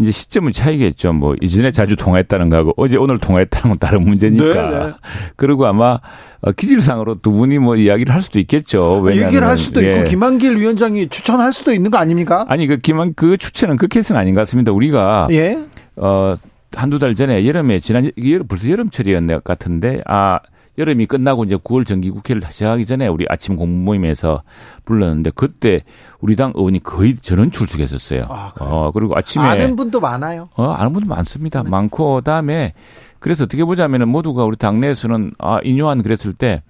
[0.00, 1.12] 이제 시점은 차이겠죠.
[1.12, 4.70] 뭐 이전에 자주 통화했다는 거하고 어제 오늘 통화했다는 건 다른 문제니까.
[4.70, 4.92] 네, 네.
[5.36, 5.98] 그리고 아마
[6.40, 9.00] 어, 기질상으로 두 분이 뭐 이야기를 할 수도 있겠죠.
[9.00, 9.96] 왜냐하면 얘기를 할 수도 예.
[9.98, 12.46] 있고 김한길 위원장이 추천할 수도 있는 거 아닙니까?
[12.48, 14.72] 아니 그 김한 그 추천은 그 케이스는 아닌 것 같습니다.
[14.72, 15.58] 우리가 예.
[15.96, 16.34] 어
[16.74, 20.38] 한두 달 전에 여름에 지난 여름- 벌써 여름철이었네 것 같은데 아
[20.80, 24.42] 여름이 끝나고 이제 9월 정기국회를 시작하기 전에 우리 아침 공부 모임에서
[24.84, 25.82] 불렀는데 그때
[26.20, 28.26] 우리 당 의원이 거의 전원 출석했었어요.
[28.28, 28.52] 아?
[28.58, 30.46] 어 그리고 아침에 아는 분도 많아요.
[30.54, 31.62] 어 아는 분도 많습니다.
[31.62, 31.70] 네.
[31.70, 32.72] 많고 그다음에
[33.18, 36.62] 그래서 어떻게 보자면은 모두가 우리 당내에서는 아 인요한 그랬을 때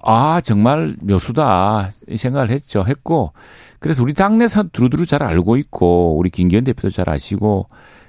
[0.00, 1.90] 아, 정말 묘수다.
[2.08, 2.84] 이 생각을 했죠.
[2.86, 3.32] 했고,
[3.80, 7.66] 그래서 우리 당내에서 두루두루 잘 알고 있고, 우리 김기현 대표도 잘 아시고,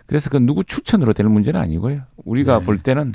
[0.09, 2.01] 그래서 그 누구 추천으로 될 문제는 아니고요.
[2.25, 2.65] 우리가 네.
[2.65, 3.11] 볼 때는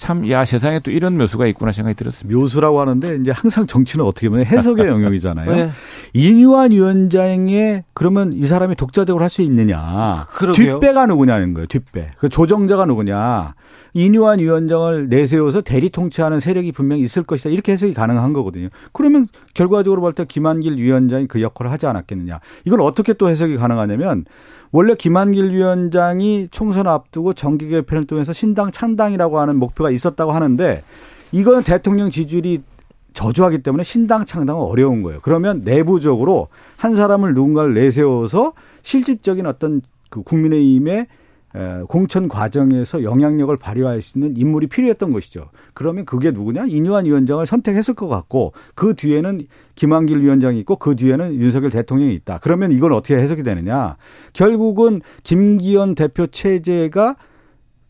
[0.00, 2.38] 참, 야, 세상에 또 이런 묘수가 있구나 생각이 들었습니다.
[2.38, 5.54] 묘수라고 하는데 이제 항상 정치는 어떻게 보면 해석의 영역이잖아요.
[5.54, 5.70] 네.
[6.14, 10.26] 이뉴한 위원장의 그러면 이 사람이 독자적으로 할 수 있느냐?
[10.32, 10.80] 그러게요.
[10.80, 11.66] 뒷배가 누구냐는 거예요.
[11.66, 12.12] 뒷배.
[12.16, 13.52] 그 조정자가 누구냐?
[13.92, 17.50] 이뉴한 위원장을 내세워서 대리 통치하는 세력이 분명히 있을 것이다.
[17.50, 18.68] 이렇게 해석이 가능한 거거든요.
[18.92, 22.40] 그러면 결과적으로 볼 때 김한길 위원장이 그 역할을 하지 않았겠느냐?
[22.64, 24.24] 이걸 어떻게 또 해석이 가능하냐면
[24.72, 30.82] 원래 김한길 위원장이 총선 앞두고 정기 개편을 통해서 신당 창당이라고 하는 목표가 있었다고 하는데
[31.32, 32.62] 이거는 대통령 지지율이
[33.12, 35.20] 저조하기 때문에 신당 창당은 어려운 거예요.
[35.22, 39.80] 그러면 내부적으로 한 사람을 누군가를 내세워서 실질적인 어떤
[40.10, 41.06] 그 국민의힘의
[41.52, 45.48] 에, 공천 과정에서 영향력을 발휘할 수 있는 인물이 필요했던 것이죠.
[45.74, 46.66] 그러면 그게 누구냐?
[46.68, 49.40] 이뇨한 위원장을 선택했을 것 같고 그 뒤에는
[49.74, 52.38] 김한길 위원장이 있고 그 뒤에는 윤석열 대통령이 있다.
[52.40, 53.96] 그러면 이건 어떻게 해석이 되느냐?
[54.32, 57.16] 결국은 김기현 대표 체제가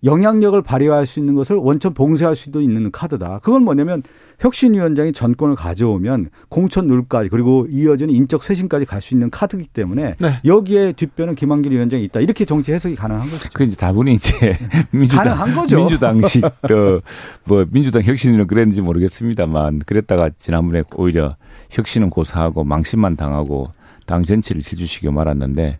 [0.05, 3.41] 영향력을 발휘할 수 있는 것을 원천 봉쇄할 수도 있는 카드다.
[3.43, 4.03] 그건 뭐냐면
[4.39, 10.41] 혁신위원장이 전권을 가져오면 공천 룰까지 그리고 이어지는 인적 쇄신까지 갈 수 있는 카드이기 때문에 네.
[10.45, 12.21] 여기에 뒷배는 김한길 위원장이 있다.
[12.21, 13.49] 이렇게 정치 해석이 가능한 거죠.
[13.53, 14.57] 그 이제 다분히 이제
[14.93, 15.77] 민주당 가능한 거죠.
[15.79, 17.01] 민주당식 어
[17.45, 21.37] 뭐 민주당 혁신은 그랬는지 모르겠습니다만 그랬다가 지난번에 오히려
[21.71, 23.69] 혁신은 고사하고 망신만 당하고
[24.07, 25.79] 당 전체를 실주시켜 말았는데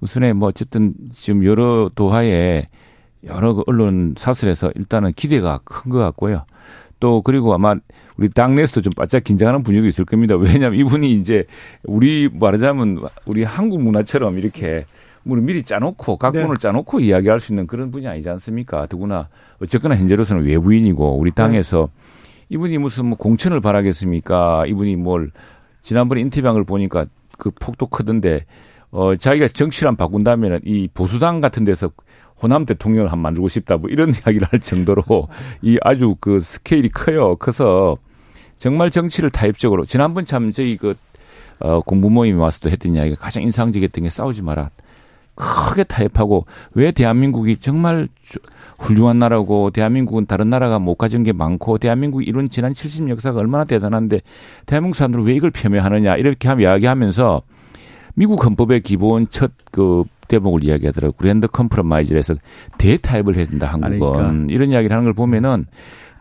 [0.00, 2.66] 우선에 뭐 어쨌든 지금 여러 도하에
[3.24, 6.44] 여러 그 언론 사설에서 일단은 기대가 큰 것 같고요.
[7.00, 7.74] 또 그리고 아마
[8.16, 10.36] 우리 당내에서도 좀 바짝 긴장하는 분위기 있을 겁니다.
[10.36, 11.44] 왜냐하면 이분이 이제
[11.84, 14.84] 우리 말하자면 우리 한국 문화처럼 이렇게
[15.22, 16.60] 뭐 미리 짜놓고 각본을 네.
[16.60, 18.86] 짜놓고 이야기할 수 있는 그런 분이 아니지 않습니까?
[18.86, 19.28] 더구나
[19.62, 21.88] 어쨌거나 현재로서는 외부인이고 우리 당에서
[22.50, 24.64] 이분이 무슨 뭐 공천을 바라겠습니까?
[24.66, 25.30] 이분이 뭘
[25.82, 27.06] 지난번에 인터뷰한 걸 보니까
[27.38, 28.44] 그 폭도 크던데
[28.90, 31.90] 어 자기가 정치를 한 바꾼다면은 이 보수당 같은 데서
[32.42, 35.28] 호남 대통령을 한 만들고 싶다 뭐 이런 이야기를 할 정도로
[35.62, 37.36] 이 아주 그 스케일이 커요.
[37.36, 37.96] 커서
[38.58, 40.94] 정말 정치를 타입적으로 지난번 참 저희 그
[41.60, 44.70] 어, 공부 모임에 와서도 했던 이야기가 가장 인상적이었던 게 싸우지 마라.
[45.34, 48.38] 크게 타협하고 왜 대한민국이 정말 주-
[48.78, 53.64] 훌륭한 나라고 대한민국은 다른 나라가 못 가진 게 많고 대한민국이 이런 지난 70 역사가 얼마나
[53.64, 54.20] 대단한데
[54.66, 57.42] 대한민국 사람들은 왜 이걸 폄훼하느냐 이렇게 하면 이야기하면서
[58.14, 61.12] 미국 헌법의 기본 첫 그 대목을 이야기하더라고요.
[61.18, 62.36] Grand Compromise에서
[62.78, 64.44] 대타협을 해야 된다 한국은 그러니까.
[64.54, 65.66] 이런 이야기를 하는 걸 보면은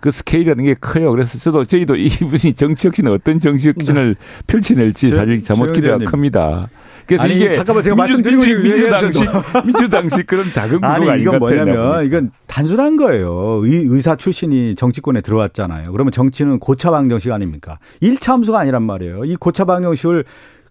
[0.02, 1.12] 그 스케일이라는 게 커요.
[1.12, 4.16] 그래서 저도 저희도 이분이 정치혁신은 어떤 정치혁신을
[4.48, 5.98] 펼쳐낼지 저- 사실 제목 저 기대가.
[6.00, 6.70] 큽니다.
[7.06, 9.28] 그래서 아니, 이게 잠깐만, 제가 민주, 말씀드리고 민주, 민주당식.
[9.66, 11.66] 민주당식 그런 작은 구도가 아니 아닌 이건 같아요.
[11.66, 13.62] 뭐냐면 이건 단순한 거예요.
[13.64, 15.92] 의, 의사 출신이 정치권에 들어왔잖아요.
[15.92, 17.80] 그러면 정치는 고차 방정식 아닙니까?
[18.00, 19.26] 일차 함수가 아니란 말이에요.
[19.26, 20.24] 이 고차 방정식을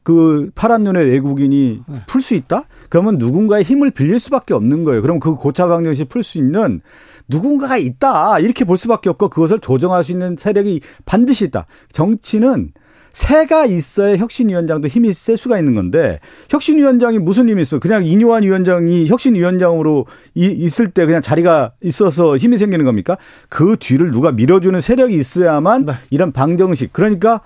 [0.04, 2.62] 그 파란 눈의 외국인이 풀 수 있다?
[2.88, 5.02] 그러면 누군가의 힘을 빌릴 수밖에 없는 거예요.
[5.02, 6.80] 그럼 그 고차 방정식 풀수 있는
[7.28, 8.38] 누군가가 있다.
[8.38, 11.66] 이렇게 볼 수밖에 없고 그것을 조정할 수 있는 세력이 반드시 있다.
[11.92, 12.72] 정치는
[13.12, 16.20] 새가 있어야 혁신위원장도 힘이 셀 수가 있는 건데
[16.50, 17.80] 혁신위원장이 무슨 힘이 있어요?
[17.80, 23.16] 그냥 이뇨한 위원장이 혁신위원장으로 이, 있을 때 그냥 자리가 있어서 힘이 생기는 겁니까?
[23.48, 25.92] 그 뒤를 누가 밀어주는 세력이 있어야만 네.
[26.10, 27.40] 이런 방정식 그러니까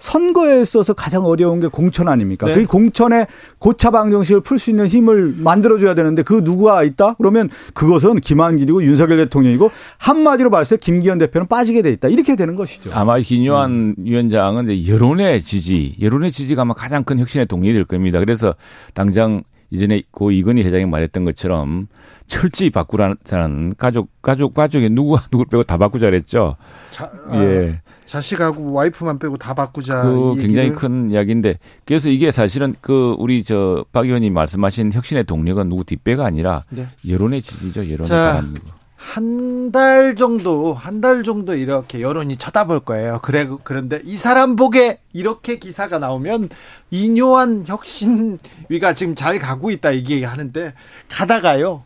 [0.00, 2.46] 선거에 있어서 가장 어려운 게 공천 아닙니까?
[2.46, 2.54] 네.
[2.54, 3.26] 그 공천에
[3.58, 7.14] 고차 방정식을 풀 수 있는 힘을 만들어줘야 되는데 그 누가 있다?
[7.14, 12.08] 그러면 그것은 김한길이고 윤석열 대통령이고 한마디로 말해서 김기현 대표는 빠지게 돼 있다.
[12.08, 12.90] 이렇게 되는 것이죠.
[12.92, 13.94] 아마 김요한 음.
[13.98, 18.18] 위원장은 이제 여론의 지지, 여론의 지지가 아마 가장 큰 혁신의 동력이 될 겁니다.
[18.18, 18.54] 그래서
[18.94, 21.86] 당장 이전에 고 이건희 회장이 말했던 것처럼
[22.26, 26.56] 철저히 바꾸라는 가족, 가족, 가족에 누구와 누구를 빼고 다 바꾸자 그랬죠.
[26.90, 27.80] 자, 아, 예.
[28.04, 30.02] 자식하고 와이프만 빼고 다 바꾸자.
[30.02, 30.72] 그이 굉장히.
[30.72, 36.24] 큰 이야기인데 그래서 이게 사실은 그 우리 저 박 의원님 말씀하신 혁신의 동력은 누구 뒷배가
[36.24, 36.86] 아니라 네.
[37.08, 37.82] 여론의 지지죠.
[37.88, 38.79] 여론의 거.
[39.02, 43.18] 한 달 정도, 한 달 정도 이렇게 여론이 쳐다볼 거예요.
[43.22, 46.50] 그래, 그런데 이 사람 보게 이렇게 기사가 나오면
[46.90, 50.74] 이뇨한 혁신위가 지금 잘 가고 있다 이게 하는데
[51.08, 51.82] 가다가요.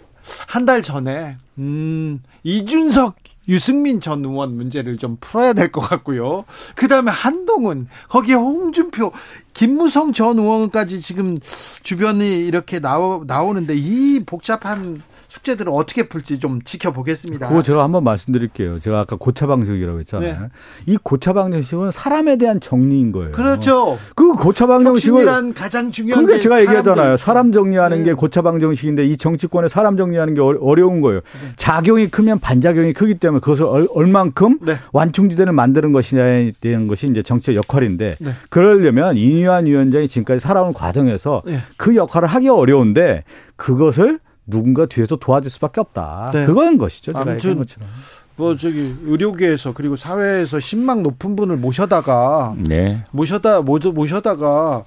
[0.48, 3.14] 한 달 전에, 음, 이준석
[3.48, 6.44] 유승민 전 의원 문제를 좀 풀어야 될 것 같고요.
[6.74, 9.12] 그 다음에 한동훈, 거기에 홍준표,
[9.52, 11.38] 김무성 전 의원까지 지금
[11.82, 15.02] 주변이 이렇게 나오, 나오는데 이 복잡한
[15.34, 17.48] 숙제들을 어떻게 풀지 좀 지켜보겠습니다.
[17.48, 18.78] 그거 제가 한번 말씀드릴게요.
[18.78, 20.32] 제가 아까 고차 방정식이라고 했잖아요.
[20.32, 20.48] 네.
[20.86, 23.32] 이 고차 방정식은 사람에 대한 정리인 거예요.
[23.32, 23.98] 그렇죠.
[24.14, 27.16] 그 고차 혁신이란 가장 중요한 그러니까 게 제가 얘기하잖아요.
[27.16, 28.04] 사람 정리하는 네.
[28.04, 31.20] 게 고차 방정식인데 이 정치권에 사람 정리하는 게 어- 어려운 거예요.
[31.56, 34.78] 작용이 크면 반작용이 크기 때문에 그것을 얼, 얼만큼 네.
[34.92, 38.30] 완충지대를 만드는 것이냐에 대한 것이 이제 정치의 역할인데 네.
[38.50, 41.58] 그러려면 이유한 위원장이 지금까지 살아온 과정에서 네.
[41.76, 43.24] 그 역할을 하기 어려운데
[43.56, 46.30] 그것을 누군가 뒤에서 도와줄 수밖에 없다.
[46.32, 46.46] 네.
[46.46, 47.12] 그건 것이죠.
[47.12, 47.88] 제가 아무튼 것처럼.
[48.36, 53.04] 뭐 저기 의료계에서 그리고 사회에서 신망 높은 분을 모셔다가 네.
[53.12, 54.84] 모셔다 모두 모셔다가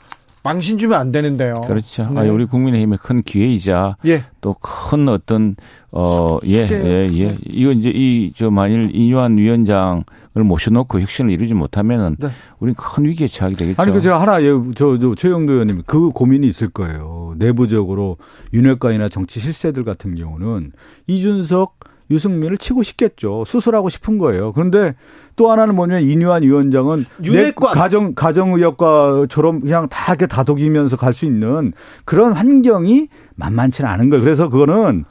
[0.47, 1.55] 망신 주면 안 되는데요.
[1.65, 2.09] 그렇죠.
[2.13, 2.21] 네.
[2.21, 4.23] 아, 우리 국민의힘의 큰 기회이자 예.
[4.39, 5.57] 또큰 어떤
[5.91, 6.65] 어 예.
[6.71, 7.37] 예, 예.
[7.45, 10.03] 이거 이제 이 저 만일 이유한 위원장을
[10.35, 12.29] 모셔놓고 혁신을 이루지 못하면은 네.
[12.59, 13.81] 우리는 큰 위기에 처하게 되겠죠.
[13.81, 17.33] 아니 그 제가 하나 예, 저, 저 최영도 의원님 그 고민이 있을 거예요.
[17.37, 18.17] 내부적으로
[18.53, 20.71] 윤핵관이나 정치 실세들 같은 경우는
[21.07, 21.79] 이준석
[22.09, 23.43] 유승민을 치고 싶겠죠.
[23.45, 24.53] 수술하고 싶은 거예요.
[24.53, 24.95] 그런데
[25.35, 27.73] 또 하나는 뭐냐면 이뉴한 위원장은 내 윤핵관.
[27.73, 31.73] 가정 가정의학과처럼 그냥 다 이렇게 다독이면서 갈 수 있는
[32.05, 34.23] 그런 환경이 만만치는 않은 거예요.
[34.23, 35.05] 그래서 그거는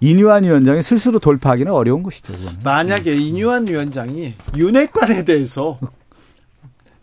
[0.00, 2.32] 이뉴한 위원장이 스스로 돌파하기는 어려운 것이죠.
[2.32, 2.58] 그거는.
[2.64, 5.78] 만약에 이뉴한 위원장이 윤핵관에 대해서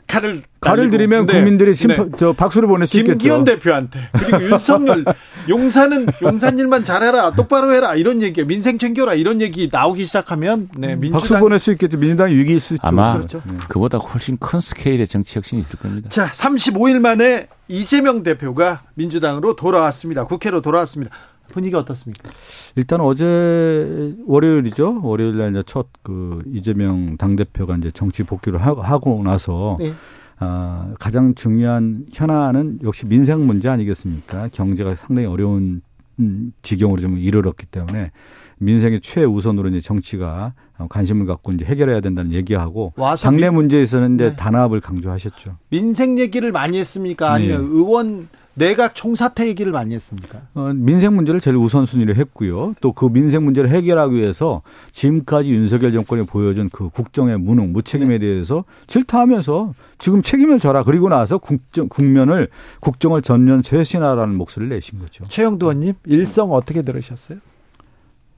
[0.10, 1.34] 칼을 가를 날리고, 들이면 네.
[1.34, 2.10] 국민들이 심파, 네.
[2.18, 3.18] 저 박수를 보낼 수 있겠죠.
[3.18, 5.06] 김기현 대표한테 그리고 윤석열
[5.48, 10.90] 용산은 용산 일만 잘해라 똑바로 해라 이런 얘기 민생 챙겨라 이런 얘기 나오기 시작하면 네
[10.90, 11.98] 박수 민주당 보낼 수 있겠죠.
[11.98, 12.82] 민주당이 위기일 수 있죠.
[12.86, 13.42] 아마 그렇죠.
[13.70, 16.10] 그보다 훨씬 큰 스케일의 정치 혁신이 있을 겁니다.
[16.10, 21.16] 자 35일 만에 이재명 대표가 민주당으로 돌아왔습니다 국회로 돌아왔습니다
[21.50, 22.30] 분위기 어떻습니까?
[22.76, 25.02] 일단 어제 월요일이죠.
[25.04, 29.94] 월요일 날 이제 첫 그 이재명 당 대표가 이제 정치 복귀를 하- 하고 나서 네.
[30.40, 34.48] 아, 가장 중요한 현안은 역시 민생 문제 아니겠습니까?
[34.54, 35.82] 경제가 상당히 어려운
[36.20, 38.12] 음, 지경으로 좀 이르렀기 때문에
[38.60, 40.54] 민생의 최우선으로 이제 정치가
[40.90, 44.36] 관심을 갖고 이제 해결해야 된다는 얘기하고 당내 문제에서는 이제 네.
[44.36, 45.58] 단합을 강조하셨죠.
[45.70, 47.32] 민생 얘기를 많이 했습니까?
[47.32, 47.68] 아니면 네.
[47.70, 48.28] 의원
[48.60, 50.42] 내각 총사퇴 얘기를 많이 했습니까?
[50.54, 52.76] 어, 민생 문제를 제일 우선순위로 했고요.
[52.82, 58.66] 또 그 민생 문제를 해결하기 위해서 지금까지 윤석열 정권이 보여준 그 국정의 무능, 무책임에 대해서
[58.88, 60.84] 질타하면서 지금 책임을 져라.
[60.84, 62.50] 그리고 나서 국정, 국면을,
[62.82, 65.24] 국정을 전면 쇄신하라는 목소리를 내신 거죠.
[65.30, 67.40] 최영도 의원님, 일성 어떻게 들으셨어요?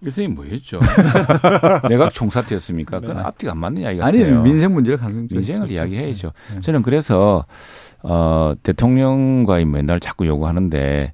[0.02, 0.80] 일성이 뭐였죠?
[1.88, 3.00] 내각 총사퇴였습니까?
[3.00, 4.42] 그건 앞뒤가 안 맞는 이야기 아니, 같아요.
[4.42, 6.32] 민생 문제를 강조 민생을 이야기해야죠.
[6.62, 7.46] 저는 그래서
[8.02, 11.14] 어 대통령과 의 맨날 자꾸 요구하는데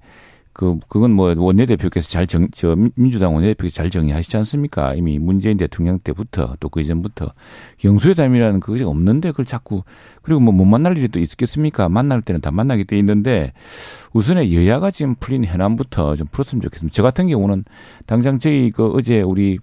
[0.58, 4.96] 그 그건 뭐 원내대표께서 잘 정 저 민주당 원내대표께서 잘 정리하시지 않습니까?
[4.96, 7.32] 이미 문재인 대통령 때부터 또 그 이전부터
[7.84, 9.84] 영수회담이라는 그게 없는데 그걸 자꾸
[10.24, 11.90] 그리고 뭐 못 만날 일이 또 있겠습니까?
[11.90, 13.54] 만날 때는 다 만나게 돼 있는데
[14.14, 16.94] 우선에 여야가 지금 풀린 현안부터 좀 풀었으면 좋겠습니다.
[16.94, 17.64] 저 같은 경우는
[18.08, 19.60] 당장 저희 그 어제 우리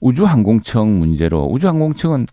[0.00, 2.26] 우주항공청 문제로 우주항공청은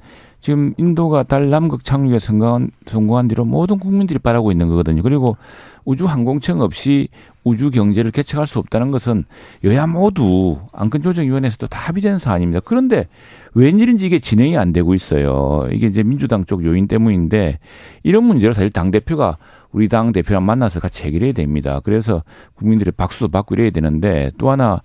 [0.44, 5.02] 지금 인도가 달 남극 착륙에 성공한, 성공한 뒤로 모든 국민들이 바라고 있는 거거든요.
[5.02, 5.38] 그리고
[5.86, 7.08] 우주 항공청 없이
[7.46, 9.24] 우주 경제를 개척할 수 없다는 것은
[9.64, 12.60] 여야 모두 안건조정위원회에서도 다 합의된 사안입니다.
[12.66, 13.08] 그런데
[13.54, 15.66] 웬일인지 이게 진행이 안 되고 있어요.
[15.72, 17.60] 이게 이제 민주당 쪽 요인 때문인데
[18.04, 19.38] 이런 문제를 사실 당대표가
[19.72, 21.80] 우리 당 대표랑 만나서 같이 해결해야 됩니다.
[21.86, 22.22] 그래서
[22.56, 24.82] 국민들의 박수도 받고 이래야 되는데 또 하나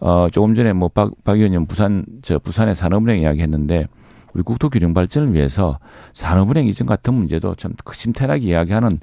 [0.00, 3.86] 어 조금 전에 뭐박 박 의원님 부산 저 부산의 산업은행 이야기했는데
[4.34, 5.78] 우리 국토 균형 발전을 위해서
[6.12, 9.00] 산업은행 이전 같은 문제도 좀 심태하게 이야기하는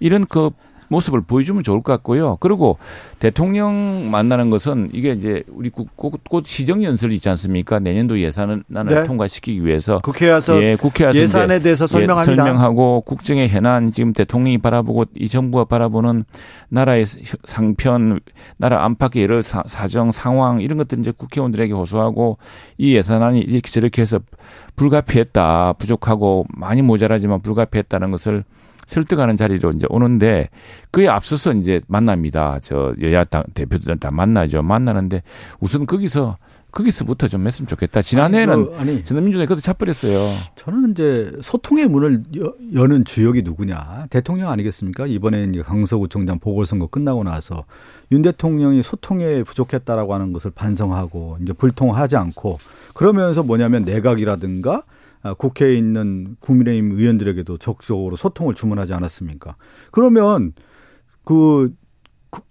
[0.00, 0.50] 이런 그
[0.92, 2.36] 모습을 보여주면 좋을 것 같고요.
[2.40, 2.78] 그리고
[3.18, 7.78] 대통령 만나는 것은 이게 이제 우리 곧 시정 연설이 있지 않습니까?
[7.78, 9.04] 내년도 예산을 네.
[9.04, 12.32] 통과시키기 위해서 국회 와서 예, 국회 와서 예산에 대해서 설명합니다.
[12.32, 16.24] 예, 설명하고 국정의 현안 지금 대통령이 바라보고 이 정부가 바라보는
[16.68, 17.04] 나라의
[17.44, 18.20] 상편,
[18.58, 22.38] 나라 안팎의 여러 사, 사정 상황 이런 것들 이제 국회의원들에게 호소하고
[22.78, 24.20] 이 예산안이 이렇게 저렇게 해서
[24.76, 28.44] 불가피했다, 부족하고 많이 모자라지만 불가피했다는 것을
[28.86, 30.48] 설득하는 자리로 이제 오는데
[30.90, 32.58] 그에 앞서서 이제 만납니다.
[32.62, 34.62] 저 여야 당 대표들 다 만나죠.
[34.62, 35.22] 만나는데
[35.60, 36.36] 우선 거기서
[36.72, 38.02] 거기서부터 좀 했으면 좋겠다.
[38.02, 40.18] 지난해에는 아니, 그, 아니, 저는 민주당이 그것도 차버렸어요.
[40.56, 42.22] 저는 이제 소통의 문을
[42.74, 44.06] 여, 는 주역이 누구냐?
[44.10, 45.06] 대통령 아니겠습니까?
[45.06, 47.64] 이번에 이제 강서구청장 보궐선거 끝나고 나서
[48.10, 52.58] 윤 대통령이 소통에 부족했다라고 하는 것을 반성하고 이제 불통하지 않고
[52.94, 54.82] 그러면서 뭐냐면 내각이라든가
[55.38, 59.56] 국회에 있는 국민의힘 의원들에게도 적극적으로 소통을 주문하지 않았습니까?
[59.90, 60.52] 그러면
[61.24, 61.72] 그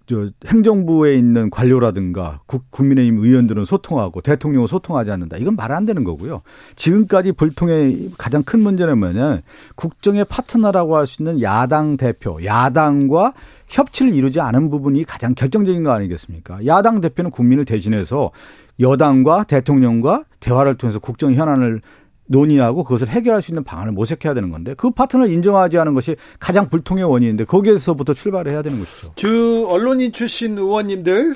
[0.06, 5.38] 저 행정부에 있는 관료라든가 국, 국민의힘 의원들은 소통하고 대통령은 소통하지 않는다.
[5.38, 6.42] 이건 말 안 되는 거고요.
[6.76, 9.42] 지금까지 불통의 가장 큰 문제는 뭐냐면
[9.74, 13.32] 국정의 파트너라고 할 수 있는 야당 대표, 야당과
[13.68, 16.66] 협치를 이루지 않은 부분이 가장 결정적인 거 아니겠습니까?
[16.66, 18.30] 야당 대표는 국민을 대신해서
[18.78, 21.80] 여당과 대통령과 대화를 통해서 국정 현안을
[22.26, 26.68] 논의하고 그것을 해결할 수 있는 방안을 모색해야 되는 건데 그 파트너를 인정하지 않은 것이 가장
[26.68, 29.12] 불통의 원인인데 거기에서부터 출발을 해야 되는 것이죠.
[29.16, 31.34] 주 언론인 출신 의원님들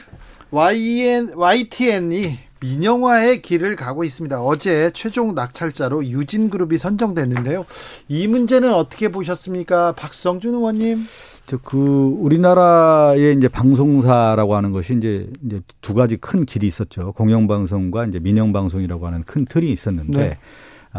[0.50, 4.42] YN, YTN이 민영화의 길을 가고 있습니다.
[4.42, 7.66] 어제 최종 낙찰자로 유진그룹이 선정됐는데요.
[8.08, 9.92] 이 문제는 어떻게 보셨습니까?
[9.92, 11.04] 박성준 의원님.
[11.62, 17.12] 그 우리나라의 이제 방송사라고 하는 것이 이제 이제 두 가지 큰 길이 있었죠.
[17.12, 20.38] 공영방송과 이제 민영방송이라고 하는 큰 틀이 있었는데 네.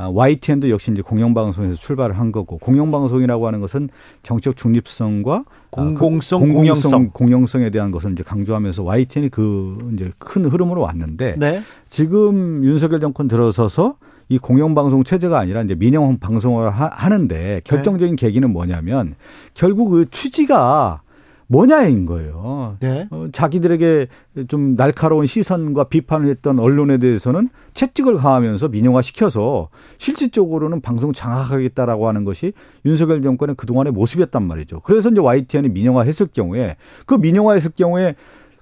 [0.09, 3.89] YTN도 역시 이제 공영방송에서 출발을 한 거고 공영방송이라고 하는 것은
[4.23, 10.45] 정책 중립성과 공공성, 그 공영성, 공영성 에 대한 것을 이제 강조하면서 YTN이 그 이제 큰
[10.45, 11.61] 흐름으로 왔는데 네.
[11.85, 13.95] 지금 윤석열 정권 들어서서
[14.29, 18.25] 이 공영방송 체제가 아니라 이제 민영 방송을 하, 는데 결정적인 네.
[18.25, 19.15] 계기는 뭐냐면
[19.53, 21.01] 결국 그 취지가
[21.47, 22.77] 뭐냐인 거예요.
[22.81, 23.07] 네.
[23.09, 24.07] 어, 자기들에게
[24.47, 32.25] 좀 날카로운 시선과 비판을 했던 언론에 대해서는 채찍을 가하면서 민영화 시켜서 실질적으로는 방송 장악하겠다라고 하는
[32.25, 32.53] 것이
[32.85, 34.81] 윤석열 정권의 그동안의 모습이었단 말이죠.
[34.81, 36.75] 그래서 이제 YTN이 민영화 했을 경우에
[37.05, 38.15] 그 민영화 했을 경우에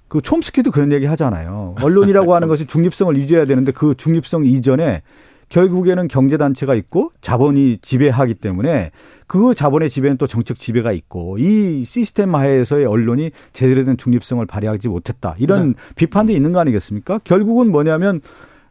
[0.08, 1.74] 그 촘스키도 그런 얘기 하잖아요.
[1.82, 5.02] 언론이라고 하는 것이 중립성을 유지해야 되는데 그 중립성 이전에
[5.48, 8.90] 결국에는 경제단체가 있고 자본이 지배하기 때문에
[9.26, 14.88] 그 자본의 지배는 또 정책 지배가 있고 이 시스템 하에서의 언론이 제대로 된 중립성을 발휘하지
[14.88, 15.34] 못했다.
[15.38, 15.74] 이런 네.
[15.96, 17.20] 비판도 있는 거 아니겠습니까?
[17.24, 18.20] 결국은 뭐냐면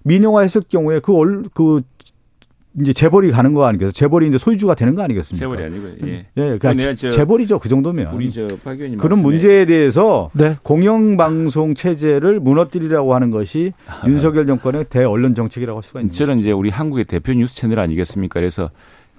[0.03, 1.81] 민영화했을 경우에 그, 얼, 그
[2.79, 3.91] 이제 재벌이 가는 거 아니겠어요?
[3.91, 5.45] 재벌이 이제 소유주가 되는 거 아니겠습니까?
[5.45, 6.25] 재벌이 아니고 예.
[6.37, 7.59] 예, 그러니까 재벌이죠.
[7.59, 8.13] 그 정도면.
[8.13, 10.57] 우리 의원님 그런 문제에 대해서 네.
[10.61, 16.39] 공영 방송 체제를 무너뜨리라고 하는 것이 아, 윤석열 정권의 대언론 정책이라고 할 수가 있는 저는
[16.39, 18.39] 이제 우리 한국의 대표 뉴스 채널 아니겠습니까?
[18.39, 18.69] 그래서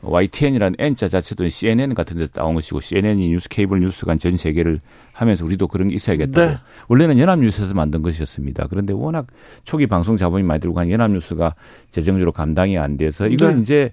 [0.08, 4.80] YTN이라는 N자 자체도 CNN 같은 데 나온 것이고 CNN이 뉴스 케이블 뉴스가 전 세계를
[5.12, 6.50] 하면서 우리도 그런 게 있어야겠다고.
[6.50, 6.58] 네.
[6.88, 8.66] 원래는 연합뉴스에서 만든 것이었습니다.
[8.68, 9.26] 그런데 워낙
[9.64, 11.54] 초기 방송 자본이 많이 들고 간 연합뉴스가
[11.90, 13.62] 재정적으로 감당이 안 돼서 이걸 네.
[13.62, 13.92] 이제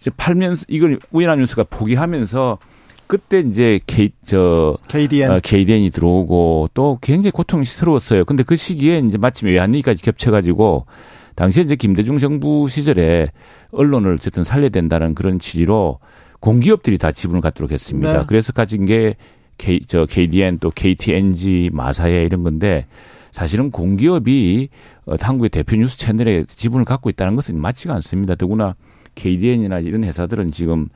[0.00, 2.58] 이제 팔면서 이걸 우연합뉴스가 포기하면서
[3.06, 8.24] 그때 이제 K 저 KDN 어, KDN이 들어오고 또 굉장히 고통스러웠어요.
[8.24, 10.86] 근데 그 시기에 이제 마침 외환위기까지 겹쳐가지고
[11.34, 13.28] 당시에 이제 김대중 정부 시절에
[13.70, 15.98] 언론을 어쨌든 살려야 된다는 그런 취지로
[16.40, 18.18] 공기업들이 다 지분을 갖도록 했습니다.
[18.18, 18.24] 네.
[18.26, 19.16] 그래서 가진 게
[19.58, 22.86] K, 저 KDN 또 KTNG 마사회 이런 건데
[23.30, 24.68] 사실은 공기업이
[25.06, 28.34] 어, 한국의 대표 뉴스 채널에 지분을 갖고 있다는 것은 맞지가 않습니다.
[28.34, 28.74] 더구나
[29.14, 30.88] KDN이나 이런 회사들은 지금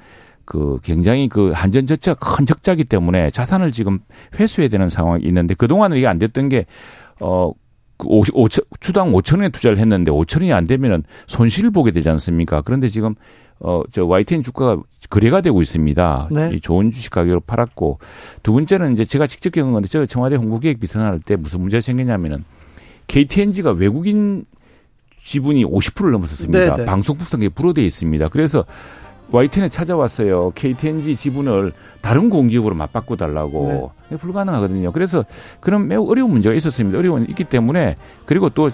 [0.45, 3.99] 그 굉장히 그 한전 자체가 큰 적자기 때문에 자산을 지금
[4.39, 6.67] 회수해야 되는 상황이 있는데 그동안은 이게 안 됐던 게
[7.21, 7.66] 어, 그 50,
[7.99, 12.63] 5천, 주당 5천 원에 투자를 했는데 5천 원이 안 되면은 손실을 보게 되지 않습니까?
[12.63, 13.15] 그런데 지금
[13.59, 16.29] 어, 저 YTN 주가가 거래가 되고 있습니다.
[16.31, 16.51] 네.
[16.53, 17.99] 이 좋은 주식 가격으로 팔았고
[18.43, 22.45] 두 번째는 이제 제가 직접 겪은 건데 제가 청와대 홍보기획 비서할 때 무슨 문제가 생겼냐면은
[23.07, 24.45] KTNG가 외국인
[25.23, 26.59] 지분이 50%를 넘었었습니다.
[26.59, 26.85] 네, 네.
[26.85, 28.29] 방송국 상에 불어돼 있습니다.
[28.29, 28.65] 그래서
[29.33, 30.53] YTN에 찾아왔어요.
[30.55, 33.91] KTNG 지분을 다른 공기업으로 맞바꿔 달라고.
[34.19, 34.93] 불가능하거든요.
[34.93, 35.25] 그래서
[35.61, 36.99] 그런 매우 어려운 문제가 있었습니다.
[36.99, 38.71] 어려운 있기 때문에 그리고 또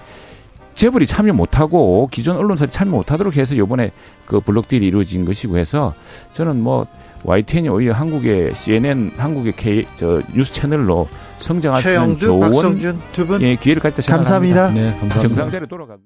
[0.74, 3.92] 재벌이 참여 못하고 기존 언론사들이 참여 못하도록 해서 요번에
[4.26, 5.94] 그 블록딜이 이루어진 것이고 해서
[6.32, 6.86] 저는 뭐
[7.24, 13.26] YTN이 오히려 한국의 CNN, 한국의 K 저 뉴스 채널로 성장할 수 있는 좋은 박성준 두
[13.26, 14.62] 분 예, 기회를 갖다 생각합니다.
[14.62, 14.70] 감사합니다.
[14.70, 15.18] 네, 감사합니다.
[15.18, 15.96] 정상자리로 돌아가.